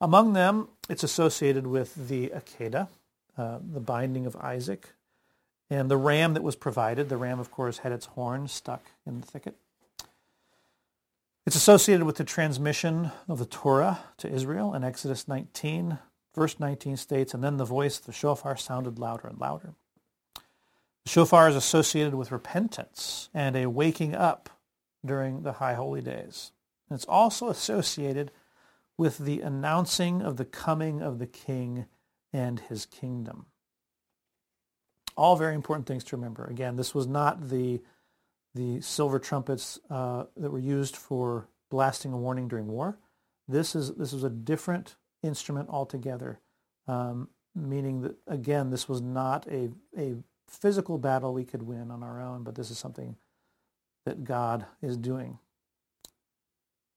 Among 0.00 0.32
them, 0.32 0.68
it's 0.88 1.02
associated 1.02 1.66
with 1.66 2.08
the 2.08 2.28
Akedah, 2.28 2.86
uh, 3.36 3.58
the 3.60 3.80
binding 3.80 4.26
of 4.26 4.36
Isaac. 4.36 4.90
And 5.70 5.90
the 5.90 5.96
ram 5.96 6.34
that 6.34 6.42
was 6.44 6.54
provided, 6.54 7.08
the 7.08 7.16
ram, 7.16 7.40
of 7.40 7.50
course, 7.50 7.78
had 7.78 7.90
its 7.90 8.06
horn 8.06 8.46
stuck 8.46 8.84
in 9.04 9.20
the 9.20 9.26
thicket. 9.26 9.56
It's 11.44 11.56
associated 11.56 12.06
with 12.06 12.16
the 12.16 12.24
transmission 12.24 13.10
of 13.26 13.38
the 13.38 13.44
Torah 13.44 13.98
to 14.18 14.32
Israel 14.32 14.72
in 14.72 14.84
Exodus 14.84 15.26
19. 15.26 15.98
Verse 16.32 16.60
19 16.60 16.96
states, 16.96 17.34
And 17.34 17.42
then 17.42 17.56
the 17.56 17.64
voice 17.64 17.98
of 17.98 18.06
the 18.06 18.12
shofar 18.12 18.56
sounded 18.56 18.98
louder 19.00 19.26
and 19.26 19.40
louder. 19.40 19.74
Shofar 21.08 21.48
is 21.48 21.56
associated 21.56 22.14
with 22.14 22.30
repentance 22.30 23.30
and 23.32 23.56
a 23.56 23.66
waking 23.66 24.14
up 24.14 24.50
during 25.04 25.42
the 25.42 25.54
high 25.54 25.74
holy 25.74 26.02
days. 26.02 26.52
And 26.88 26.96
it's 26.96 27.06
also 27.06 27.48
associated 27.48 28.30
with 28.96 29.18
the 29.18 29.40
announcing 29.40 30.22
of 30.22 30.36
the 30.36 30.44
coming 30.44 31.00
of 31.00 31.18
the 31.18 31.26
king 31.26 31.86
and 32.32 32.60
his 32.60 32.84
kingdom. 32.84 33.46
All 35.16 35.36
very 35.36 35.54
important 35.54 35.86
things 35.86 36.04
to 36.04 36.16
remember. 36.16 36.44
Again, 36.44 36.76
this 36.76 36.94
was 36.94 37.06
not 37.06 37.48
the, 37.48 37.80
the 38.54 38.80
silver 38.80 39.18
trumpets 39.18 39.78
uh, 39.90 40.24
that 40.36 40.50
were 40.50 40.58
used 40.58 40.96
for 40.96 41.48
blasting 41.70 42.12
a 42.12 42.18
warning 42.18 42.48
during 42.48 42.66
war. 42.66 42.98
This 43.46 43.74
is 43.74 43.94
this 43.94 44.12
was 44.12 44.24
a 44.24 44.30
different 44.30 44.96
instrument 45.22 45.70
altogether, 45.70 46.38
um, 46.86 47.28
meaning 47.54 48.02
that 48.02 48.16
again, 48.26 48.70
this 48.70 48.88
was 48.88 49.00
not 49.00 49.46
a 49.46 49.70
a 49.96 50.16
physical 50.48 50.98
battle 50.98 51.32
we 51.32 51.44
could 51.44 51.62
win 51.62 51.90
on 51.90 52.02
our 52.02 52.20
own, 52.20 52.42
but 52.42 52.54
this 52.54 52.70
is 52.70 52.78
something 52.78 53.16
that 54.04 54.24
God 54.24 54.66
is 54.82 54.96
doing. 54.96 55.38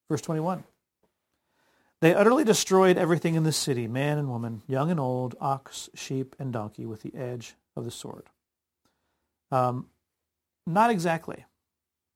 Verse 0.09 0.21
21. 0.21 0.63
They 2.01 2.15
utterly 2.15 2.43
destroyed 2.43 2.97
everything 2.97 3.35
in 3.35 3.43
the 3.43 3.51
city, 3.51 3.87
man 3.87 4.17
and 4.17 4.27
woman, 4.27 4.63
young 4.67 4.89
and 4.89 4.99
old, 4.99 5.35
ox, 5.39 5.89
sheep, 5.93 6.35
and 6.39 6.51
donkey, 6.51 6.85
with 6.85 7.03
the 7.03 7.13
edge 7.15 7.55
of 7.75 7.85
the 7.85 7.91
sword. 7.91 8.27
Um, 9.51 9.87
not 10.65 10.89
exactly. 10.89 11.45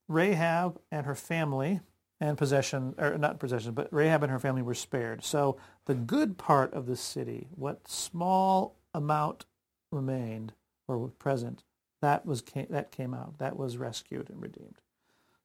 Rahab 0.08 0.80
and 0.92 1.06
her 1.06 1.14
family 1.14 1.82
and 2.20 2.38
possession, 2.38 2.96
or 2.98 3.18
not 3.18 3.40
possession, 3.40 3.74
but 3.74 3.94
Rahab 3.94 4.24
and 4.24 4.32
her 4.32 4.40
family 4.40 4.62
were 4.62 4.74
spared. 4.74 5.24
So 5.24 5.58
the 5.86 5.94
good 5.94 6.38
part 6.38 6.74
of 6.74 6.86
the 6.88 6.96
city, 6.96 7.48
what 7.56 7.88
small 7.88 8.76
amount 8.94 9.46
remained 9.92 10.54
or 10.88 10.98
was 10.98 11.12
present, 11.14 11.64
that 12.02 12.26
was 12.26 12.44
that 12.70 12.92
came 12.92 13.14
out. 13.14 13.38
That 13.40 13.58
was 13.58 13.78
rescued 13.78 14.30
and 14.30 14.42
redeemed. 14.42 14.82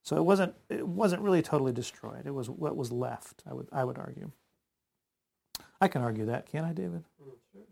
So 0.03 0.15
it 0.15 0.23
wasn't 0.23 0.55
it 0.69 0.87
wasn't 0.87 1.21
really 1.21 1.41
totally 1.41 1.71
destroyed. 1.71 2.25
It 2.25 2.33
was 2.33 2.49
what 2.49 2.75
was 2.75 2.91
left. 2.91 3.43
I 3.49 3.53
would 3.53 3.67
I 3.71 3.83
would 3.83 3.97
argue. 3.97 4.31
I 5.79 5.87
can 5.87 6.03
argue 6.03 6.27
that, 6.27 6.45
can 6.45 6.63
I, 6.63 6.73
David? 6.73 7.03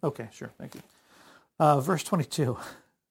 Okay, 0.04 0.28
sure. 0.32 0.50
Thank 0.58 0.74
you. 0.74 0.82
Uh, 1.60 1.80
verse 1.80 2.04
22. 2.04 2.58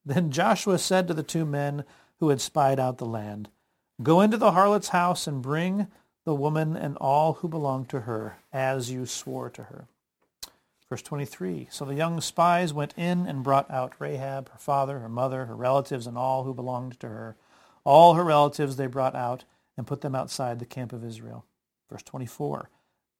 Then 0.07 0.31
Joshua 0.31 0.79
said 0.79 1.07
to 1.09 1.13
the 1.13 1.23
two 1.23 1.45
men 1.45 1.85
who 2.19 2.31
had 2.31 2.41
spied 2.41 2.81
out 2.81 2.97
the 2.97 3.05
land, 3.05 3.51
Go 4.03 4.23
into 4.23 4.39
the 4.39 4.53
harlot's 4.53 4.89
house 4.89 5.27
and 5.27 5.43
bring 5.43 5.89
the 6.25 6.35
woman 6.35 6.77
and 6.77 6.97
all 6.97 7.35
who 7.35 7.49
belong 7.49 7.85
to 7.87 8.01
her, 8.01 8.39
as 8.51 8.91
you 8.91 9.05
swore 9.05 9.51
to 9.51 9.65
her. 9.65 9.87
Verse 10.89 11.03
23, 11.03 11.69
So 11.71 11.85
the 11.85 11.95
young 11.95 12.21
spies 12.21 12.73
went 12.73 12.95
in 12.97 13.27
and 13.27 13.43
brought 13.43 13.71
out 13.71 13.95
Rahab, 13.99 14.51
her 14.51 14.59
father, 14.59 15.01
her 15.01 15.09
mother, 15.09 15.45
her 15.45 15.57
relatives, 15.57 16.07
and 16.07 16.17
all 16.17 16.45
who 16.45 16.55
belonged 16.55 16.99
to 17.01 17.09
her. 17.09 17.37
All 17.85 18.15
her 18.15 18.25
relatives 18.25 18.77
they 18.77 18.87
brought 18.87 19.15
out 19.15 19.45
and 19.77 19.87
put 19.87 20.01
them 20.01 20.15
outside 20.15 20.59
the 20.59 20.67
camp 20.67 20.93
of 20.93 21.05
Israel. 21.05 21.45
Verse 21.91 22.03
24, 22.03 22.71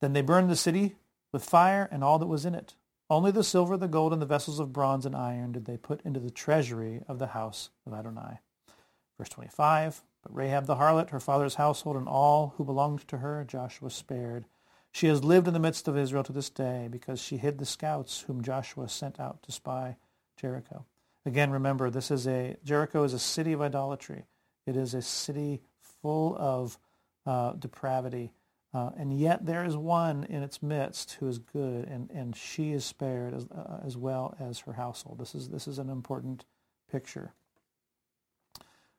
Then 0.01 0.13
they 0.13 0.21
burned 0.21 0.49
the 0.49 0.55
city 0.55 0.95
with 1.31 1.43
fire 1.43 1.87
and 1.91 2.03
all 2.03 2.19
that 2.19 2.27
was 2.27 2.45
in 2.45 2.55
it. 2.55 2.75
Only 3.09 3.31
the 3.31 3.43
silver, 3.43 3.77
the 3.77 3.87
gold, 3.87 4.13
and 4.13 4.21
the 4.21 4.27
vessels 4.27 4.59
of 4.59 4.73
bronze 4.73 5.05
and 5.05 5.15
iron 5.15 5.51
did 5.51 5.65
they 5.65 5.77
put 5.77 6.01
into 6.01 6.19
the 6.19 6.29
treasury 6.29 7.01
of 7.07 7.17
the 7.17 7.27
house 7.27 7.69
of 7.85 7.93
Adonai. 7.93 8.39
Verse 9.17 9.29
25, 9.29 10.03
but 10.21 10.35
Rahab 10.35 10.65
the 10.65 10.75
harlot, 10.75 11.09
her 11.09 11.19
father's 11.19 11.55
household, 11.55 11.97
and 11.97 12.07
all 12.07 12.53
who 12.57 12.63
belonged 12.63 13.07
to 13.07 13.17
her, 13.17 13.43
Joshua 13.47 13.89
spared. 13.89 14.45
She 14.91 15.07
has 15.07 15.23
lived 15.23 15.47
in 15.47 15.53
the 15.53 15.59
midst 15.59 15.87
of 15.87 15.97
Israel 15.97 16.23
to 16.23 16.33
this 16.33 16.49
day 16.49 16.87
because 16.89 17.21
she 17.21 17.37
hid 17.37 17.57
the 17.57 17.65
scouts 17.65 18.21
whom 18.21 18.41
Joshua 18.43 18.89
sent 18.89 19.19
out 19.19 19.43
to 19.43 19.51
spy 19.51 19.97
Jericho. 20.39 20.85
Again, 21.25 21.51
remember, 21.51 21.89
this 21.89 22.11
is 22.11 22.27
a 22.27 22.55
Jericho 22.63 23.03
is 23.03 23.13
a 23.13 23.19
city 23.19 23.53
of 23.53 23.61
idolatry. 23.61 24.25
It 24.65 24.75
is 24.75 24.93
a 24.93 25.01
city 25.01 25.61
full 26.01 26.35
of 26.37 26.79
uh, 27.25 27.53
depravity. 27.53 28.31
Uh, 28.73 28.91
and 28.97 29.17
yet 29.17 29.45
there 29.45 29.65
is 29.65 29.75
one 29.75 30.23
in 30.25 30.43
its 30.43 30.61
midst 30.61 31.13
who 31.13 31.27
is 31.27 31.39
good, 31.39 31.87
and, 31.87 32.09
and 32.11 32.35
she 32.35 32.71
is 32.71 32.85
spared 32.85 33.33
as, 33.33 33.47
uh, 33.47 33.79
as 33.83 33.97
well 33.97 34.35
as 34.39 34.59
her 34.59 34.73
household. 34.73 35.17
This 35.17 35.33
is, 35.33 35.49
this 35.49 35.67
is 35.67 35.79
an 35.79 35.89
important 35.89 36.45
picture. 36.91 37.33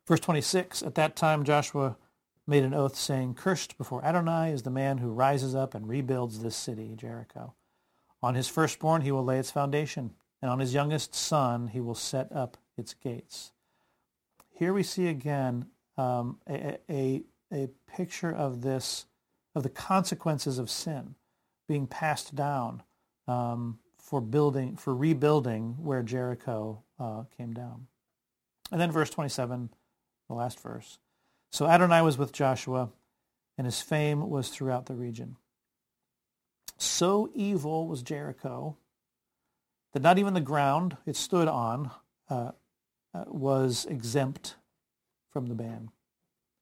Verse 0.05 0.19
26, 0.19 0.83
at 0.83 0.95
that 0.95 1.15
time 1.15 1.43
Joshua 1.45 1.95
made 2.47 2.63
an 2.63 2.73
oath 2.73 2.95
saying, 2.95 3.35
Cursed 3.35 3.77
before 3.77 4.03
Adonai 4.03 4.51
is 4.51 4.63
the 4.63 4.69
man 4.69 4.97
who 4.97 5.09
rises 5.11 5.55
up 5.55 5.73
and 5.73 5.87
rebuilds 5.87 6.39
this 6.39 6.55
city, 6.55 6.93
Jericho. 6.95 7.53
On 8.23 8.35
his 8.35 8.47
firstborn 8.47 9.01
he 9.01 9.11
will 9.11 9.23
lay 9.23 9.39
its 9.39 9.51
foundation, 9.51 10.11
and 10.41 10.51
on 10.51 10.59
his 10.59 10.73
youngest 10.73 11.15
son 11.15 11.67
he 11.67 11.79
will 11.79 11.95
set 11.95 12.31
up 12.31 12.57
its 12.77 12.93
gates. 12.93 13.51
Here 14.49 14.73
we 14.73 14.83
see 14.83 15.07
again 15.07 15.67
um, 15.97 16.37
a, 16.47 16.77
a, 16.89 17.23
a 17.51 17.69
picture 17.87 18.31
of 18.31 18.61
this, 18.61 19.05
of 19.55 19.63
the 19.63 19.69
consequences 19.69 20.59
of 20.59 20.69
sin 20.69 21.15
being 21.67 21.87
passed 21.87 22.35
down 22.35 22.83
um, 23.27 23.79
for 23.97 24.21
building, 24.21 24.75
for 24.75 24.95
rebuilding 24.95 25.75
where 25.79 26.03
Jericho 26.03 26.83
uh, 26.99 27.23
came 27.37 27.53
down. 27.53 27.87
And 28.71 28.79
then 28.79 28.91
verse 28.91 29.09
27 29.09 29.69
the 30.27 30.33
last 30.33 30.59
verse. 30.61 30.97
So 31.51 31.67
Adonai 31.67 32.01
was 32.01 32.17
with 32.17 32.31
Joshua, 32.31 32.89
and 33.57 33.65
his 33.65 33.81
fame 33.81 34.29
was 34.29 34.49
throughout 34.49 34.85
the 34.85 34.95
region. 34.95 35.37
So 36.77 37.29
evil 37.35 37.87
was 37.87 38.01
Jericho 38.01 38.77
that 39.93 40.01
not 40.01 40.17
even 40.17 40.33
the 40.33 40.41
ground 40.41 40.97
it 41.05 41.15
stood 41.15 41.47
on 41.47 41.91
uh, 42.29 42.51
uh, 43.13 43.25
was 43.27 43.85
exempt 43.85 44.55
from 45.29 45.47
the 45.47 45.53
ban. 45.53 45.91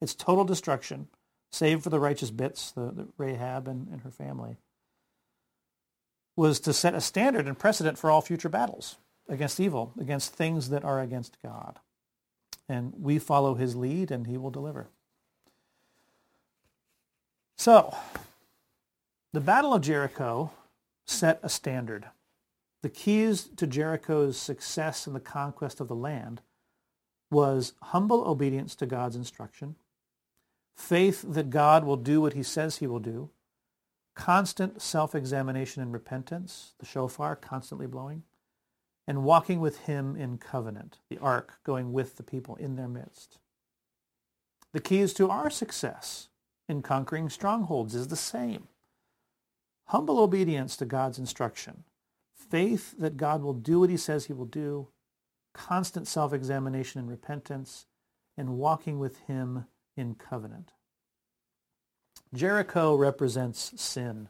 Its 0.01 0.15
total 0.15 0.43
destruction, 0.43 1.07
save 1.51 1.83
for 1.83 1.89
the 1.89 1.99
righteous 1.99 2.31
bits, 2.31 2.71
the, 2.71 2.91
the 2.91 3.07
Rahab 3.17 3.67
and, 3.67 3.87
and 3.89 4.01
her 4.01 4.11
family, 4.11 4.57
was 6.35 6.59
to 6.61 6.73
set 6.73 6.95
a 6.95 7.01
standard 7.01 7.47
and 7.47 7.59
precedent 7.59 7.97
for 7.97 8.09
all 8.09 8.21
future 8.21 8.49
battles 8.49 8.97
against 9.27 9.59
evil, 9.59 9.93
against 9.99 10.33
things 10.33 10.69
that 10.69 10.83
are 10.83 10.99
against 10.99 11.37
God 11.43 11.79
and 12.69 12.93
we 12.97 13.19
follow 13.19 13.55
his 13.55 13.75
lead 13.75 14.11
and 14.11 14.27
he 14.27 14.37
will 14.37 14.51
deliver. 14.51 14.87
So, 17.57 17.93
the 19.33 19.41
Battle 19.41 19.73
of 19.73 19.81
Jericho 19.81 20.51
set 21.05 21.39
a 21.43 21.49
standard. 21.49 22.05
The 22.81 22.89
keys 22.89 23.49
to 23.57 23.67
Jericho's 23.67 24.37
success 24.37 25.05
in 25.07 25.13
the 25.13 25.19
conquest 25.19 25.81
of 25.81 25.89
the 25.89 25.95
land 25.95 26.41
was 27.29 27.73
humble 27.81 28.23
obedience 28.25 28.75
to 28.75 28.85
God's 28.85 29.15
instruction, 29.15 29.75
faith 30.75 31.25
that 31.27 31.49
God 31.49 31.83
will 31.83 31.97
do 31.97 32.21
what 32.21 32.33
he 32.33 32.43
says 32.43 32.77
he 32.77 32.87
will 32.87 32.99
do, 32.99 33.29
constant 34.15 34.81
self-examination 34.81 35.81
and 35.81 35.91
repentance, 35.91 36.73
the 36.79 36.85
shofar 36.85 37.35
constantly 37.35 37.87
blowing, 37.87 38.23
and 39.09 39.23
walking 39.23 39.59
with 39.59 39.79
him 39.87 40.15
in 40.15 40.37
covenant, 40.37 40.99
the 41.09 41.17
ark 41.17 41.55
going 41.63 41.91
with 41.91 42.17
the 42.17 42.23
people 42.23 42.55
in 42.57 42.75
their 42.75 42.87
midst. 42.87 43.39
The 44.71 44.79
keys 44.79 45.15
to 45.15 45.31
our 45.31 45.49
success 45.49 46.29
in 46.67 46.83
conquering 46.83 47.27
strongholds 47.27 47.95
is 47.95 48.09
the 48.09 48.15
same. 48.15 48.67
Humble 49.87 50.19
obedience 50.19 50.77
to 50.77 50.85
God's 50.85 51.17
instruction, 51.17 51.85
faith 52.35 52.93
that 52.99 53.17
God 53.17 53.41
will 53.41 53.55
do 53.55 53.79
what 53.79 53.89
he 53.89 53.97
says 53.97 54.25
he 54.25 54.33
will 54.33 54.45
do, 54.45 54.89
constant 55.55 56.07
self-examination 56.07 56.99
and 56.99 57.09
repentance, 57.09 57.87
and 58.37 58.59
walking 58.59 58.99
with 58.99 59.21
him 59.21 59.65
in 59.97 60.13
covenant. 60.13 60.73
Jericho 62.31 62.93
represents 62.93 63.73
sin. 63.81 64.29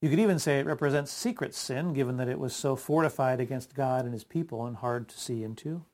You 0.00 0.10
could 0.10 0.20
even 0.20 0.38
say 0.38 0.58
it 0.58 0.66
represents 0.66 1.10
secret 1.10 1.54
sin, 1.54 1.94
given 1.94 2.18
that 2.18 2.28
it 2.28 2.38
was 2.38 2.54
so 2.54 2.76
fortified 2.76 3.40
against 3.40 3.74
God 3.74 4.04
and 4.04 4.12
his 4.12 4.24
people 4.24 4.66
and 4.66 4.76
hard 4.76 5.08
to 5.08 5.18
see 5.18 5.42
into. 5.42 5.84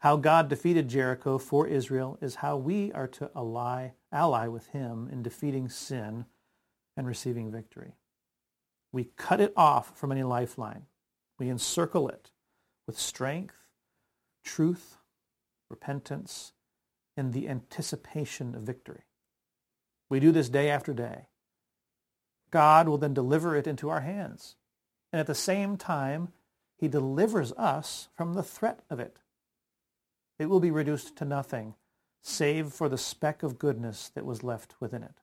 How 0.00 0.16
God 0.16 0.48
defeated 0.48 0.88
Jericho 0.88 1.38
for 1.38 1.68
Israel 1.68 2.18
is 2.20 2.36
how 2.36 2.56
we 2.56 2.90
are 2.92 3.06
to 3.06 3.30
ally, 3.36 3.90
ally 4.10 4.48
with 4.48 4.66
him 4.68 5.08
in 5.12 5.22
defeating 5.22 5.68
sin 5.68 6.24
and 6.96 7.06
receiving 7.06 7.52
victory. 7.52 7.92
We 8.90 9.10
cut 9.16 9.40
it 9.40 9.52
off 9.56 9.96
from 9.96 10.10
any 10.10 10.24
lifeline. 10.24 10.86
We 11.38 11.48
encircle 11.48 12.08
it 12.08 12.32
with 12.86 12.98
strength, 12.98 13.54
truth, 14.44 14.98
repentance, 15.70 16.52
and 17.16 17.32
the 17.32 17.48
anticipation 17.48 18.56
of 18.56 18.62
victory. 18.62 19.04
We 20.10 20.18
do 20.18 20.32
this 20.32 20.48
day 20.48 20.68
after 20.68 20.92
day. 20.92 21.26
God 22.52 22.86
will 22.86 22.98
then 22.98 23.14
deliver 23.14 23.56
it 23.56 23.66
into 23.66 23.88
our 23.88 24.02
hands. 24.02 24.54
And 25.12 25.18
at 25.18 25.26
the 25.26 25.34
same 25.34 25.76
time, 25.76 26.28
he 26.76 26.86
delivers 26.86 27.52
us 27.52 28.08
from 28.16 28.34
the 28.34 28.42
threat 28.42 28.80
of 28.88 29.00
it. 29.00 29.18
It 30.38 30.46
will 30.46 30.60
be 30.60 30.70
reduced 30.70 31.16
to 31.16 31.24
nothing, 31.24 31.74
save 32.22 32.72
for 32.72 32.88
the 32.88 32.98
speck 32.98 33.42
of 33.42 33.58
goodness 33.58 34.10
that 34.14 34.24
was 34.24 34.44
left 34.44 34.74
within 34.80 35.02
it. 35.02 35.14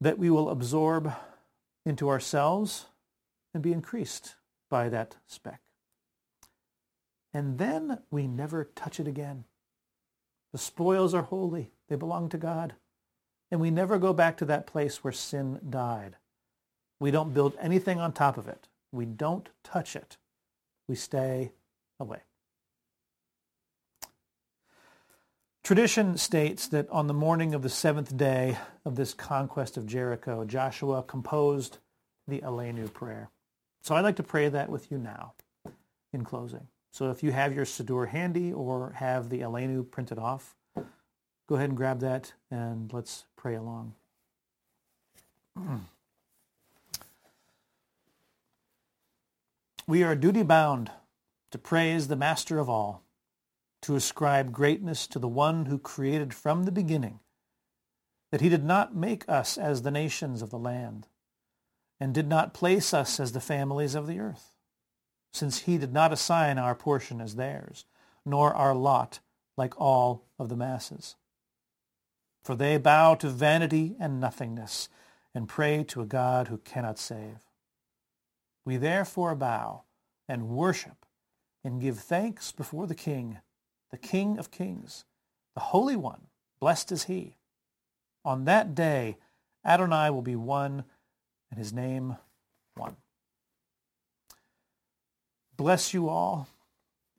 That 0.00 0.18
we 0.18 0.30
will 0.30 0.50
absorb 0.50 1.12
into 1.86 2.08
ourselves 2.08 2.86
and 3.52 3.62
be 3.62 3.72
increased 3.72 4.34
by 4.68 4.88
that 4.88 5.16
speck. 5.26 5.60
And 7.32 7.58
then 7.58 8.00
we 8.10 8.26
never 8.26 8.64
touch 8.64 9.00
it 9.00 9.08
again. 9.08 9.44
The 10.52 10.58
spoils 10.58 11.14
are 11.14 11.22
holy. 11.22 11.72
They 11.88 11.96
belong 11.96 12.28
to 12.30 12.38
God. 12.38 12.74
And 13.54 13.60
we 13.60 13.70
never 13.70 14.00
go 14.00 14.12
back 14.12 14.36
to 14.38 14.44
that 14.46 14.66
place 14.66 15.04
where 15.04 15.12
sin 15.12 15.60
died. 15.70 16.16
We 16.98 17.12
don't 17.12 17.32
build 17.32 17.54
anything 17.60 18.00
on 18.00 18.12
top 18.12 18.36
of 18.36 18.48
it. 18.48 18.66
We 18.90 19.04
don't 19.04 19.48
touch 19.62 19.94
it. 19.94 20.16
We 20.88 20.96
stay 20.96 21.52
away. 22.00 22.22
Tradition 25.62 26.16
states 26.16 26.66
that 26.66 26.90
on 26.90 27.06
the 27.06 27.14
morning 27.14 27.54
of 27.54 27.62
the 27.62 27.68
seventh 27.68 28.16
day 28.16 28.58
of 28.84 28.96
this 28.96 29.14
conquest 29.14 29.76
of 29.76 29.86
Jericho, 29.86 30.44
Joshua 30.44 31.04
composed 31.04 31.78
the 32.26 32.40
Aleinu 32.40 32.92
prayer. 32.92 33.30
So 33.82 33.94
I'd 33.94 34.00
like 34.00 34.16
to 34.16 34.24
pray 34.24 34.48
that 34.48 34.68
with 34.68 34.90
you 34.90 34.98
now 34.98 35.34
in 36.12 36.24
closing. 36.24 36.66
So 36.92 37.12
if 37.12 37.22
you 37.22 37.30
have 37.30 37.54
your 37.54 37.66
Siddur 37.66 38.08
handy 38.08 38.52
or 38.52 38.94
have 38.96 39.30
the 39.30 39.42
Aleinu 39.42 39.88
printed 39.88 40.18
off, 40.18 40.56
go 41.48 41.54
ahead 41.54 41.68
and 41.68 41.76
grab 41.76 42.00
that 42.00 42.32
and 42.50 42.92
let's 42.92 43.26
pray 43.44 43.56
along. 43.56 43.92
we 49.86 50.02
are 50.02 50.16
duty 50.16 50.42
bound 50.42 50.90
to 51.50 51.58
praise 51.58 52.08
the 52.08 52.16
Master 52.16 52.58
of 52.58 52.70
all, 52.70 53.02
to 53.82 53.96
ascribe 53.96 54.50
greatness 54.50 55.06
to 55.06 55.18
the 55.18 55.28
one 55.28 55.66
who 55.66 55.78
created 55.78 56.32
from 56.32 56.64
the 56.64 56.72
beginning, 56.72 57.20
that 58.32 58.40
he 58.40 58.48
did 58.48 58.64
not 58.64 58.96
make 58.96 59.28
us 59.28 59.58
as 59.58 59.82
the 59.82 59.90
nations 59.90 60.40
of 60.40 60.48
the 60.48 60.58
land, 60.58 61.06
and 62.00 62.14
did 62.14 62.26
not 62.26 62.54
place 62.54 62.94
us 62.94 63.20
as 63.20 63.32
the 63.32 63.40
families 63.40 63.94
of 63.94 64.06
the 64.06 64.20
earth, 64.20 64.54
since 65.34 65.64
he 65.64 65.76
did 65.76 65.92
not 65.92 66.14
assign 66.14 66.56
our 66.56 66.74
portion 66.74 67.20
as 67.20 67.36
theirs, 67.36 67.84
nor 68.24 68.54
our 68.54 68.74
lot 68.74 69.20
like 69.58 69.78
all 69.78 70.24
of 70.38 70.48
the 70.48 70.56
masses. 70.56 71.16
For 72.44 72.54
they 72.54 72.76
bow 72.76 73.14
to 73.16 73.28
vanity 73.30 73.96
and 73.98 74.20
nothingness, 74.20 74.90
and 75.34 75.48
pray 75.48 75.82
to 75.84 76.02
a 76.02 76.06
God 76.06 76.48
who 76.48 76.58
cannot 76.58 76.98
save. 76.98 77.38
We 78.64 78.76
therefore 78.76 79.34
bow 79.34 79.82
and 80.28 80.50
worship 80.50 81.06
and 81.64 81.80
give 81.80 81.98
thanks 81.98 82.52
before 82.52 82.86
the 82.86 82.94
King, 82.94 83.38
the 83.90 83.96
King 83.96 84.38
of 84.38 84.50
kings, 84.50 85.04
the 85.54 85.60
Holy 85.60 85.96
One, 85.96 86.26
blessed 86.60 86.92
is 86.92 87.04
he. 87.04 87.36
On 88.24 88.44
that 88.44 88.74
day, 88.74 89.16
Adonai 89.64 90.10
will 90.10 90.22
be 90.22 90.36
one 90.36 90.84
and 91.50 91.58
his 91.58 91.72
name 91.72 92.16
one. 92.74 92.96
Bless 95.56 95.94
you 95.94 96.08
all, 96.08 96.48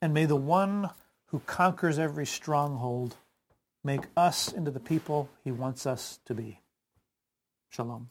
and 0.01 0.13
may 0.13 0.25
the 0.25 0.35
one 0.35 0.89
who 1.27 1.39
conquers 1.39 1.97
every 1.97 2.25
stronghold 2.25 3.15
make 3.85 4.01
us 4.17 4.51
into 4.51 4.71
the 4.71 4.79
people 4.79 5.29
he 5.43 5.51
wants 5.51 5.85
us 5.85 6.19
to 6.25 6.33
be. 6.33 6.59
Shalom. 7.69 8.09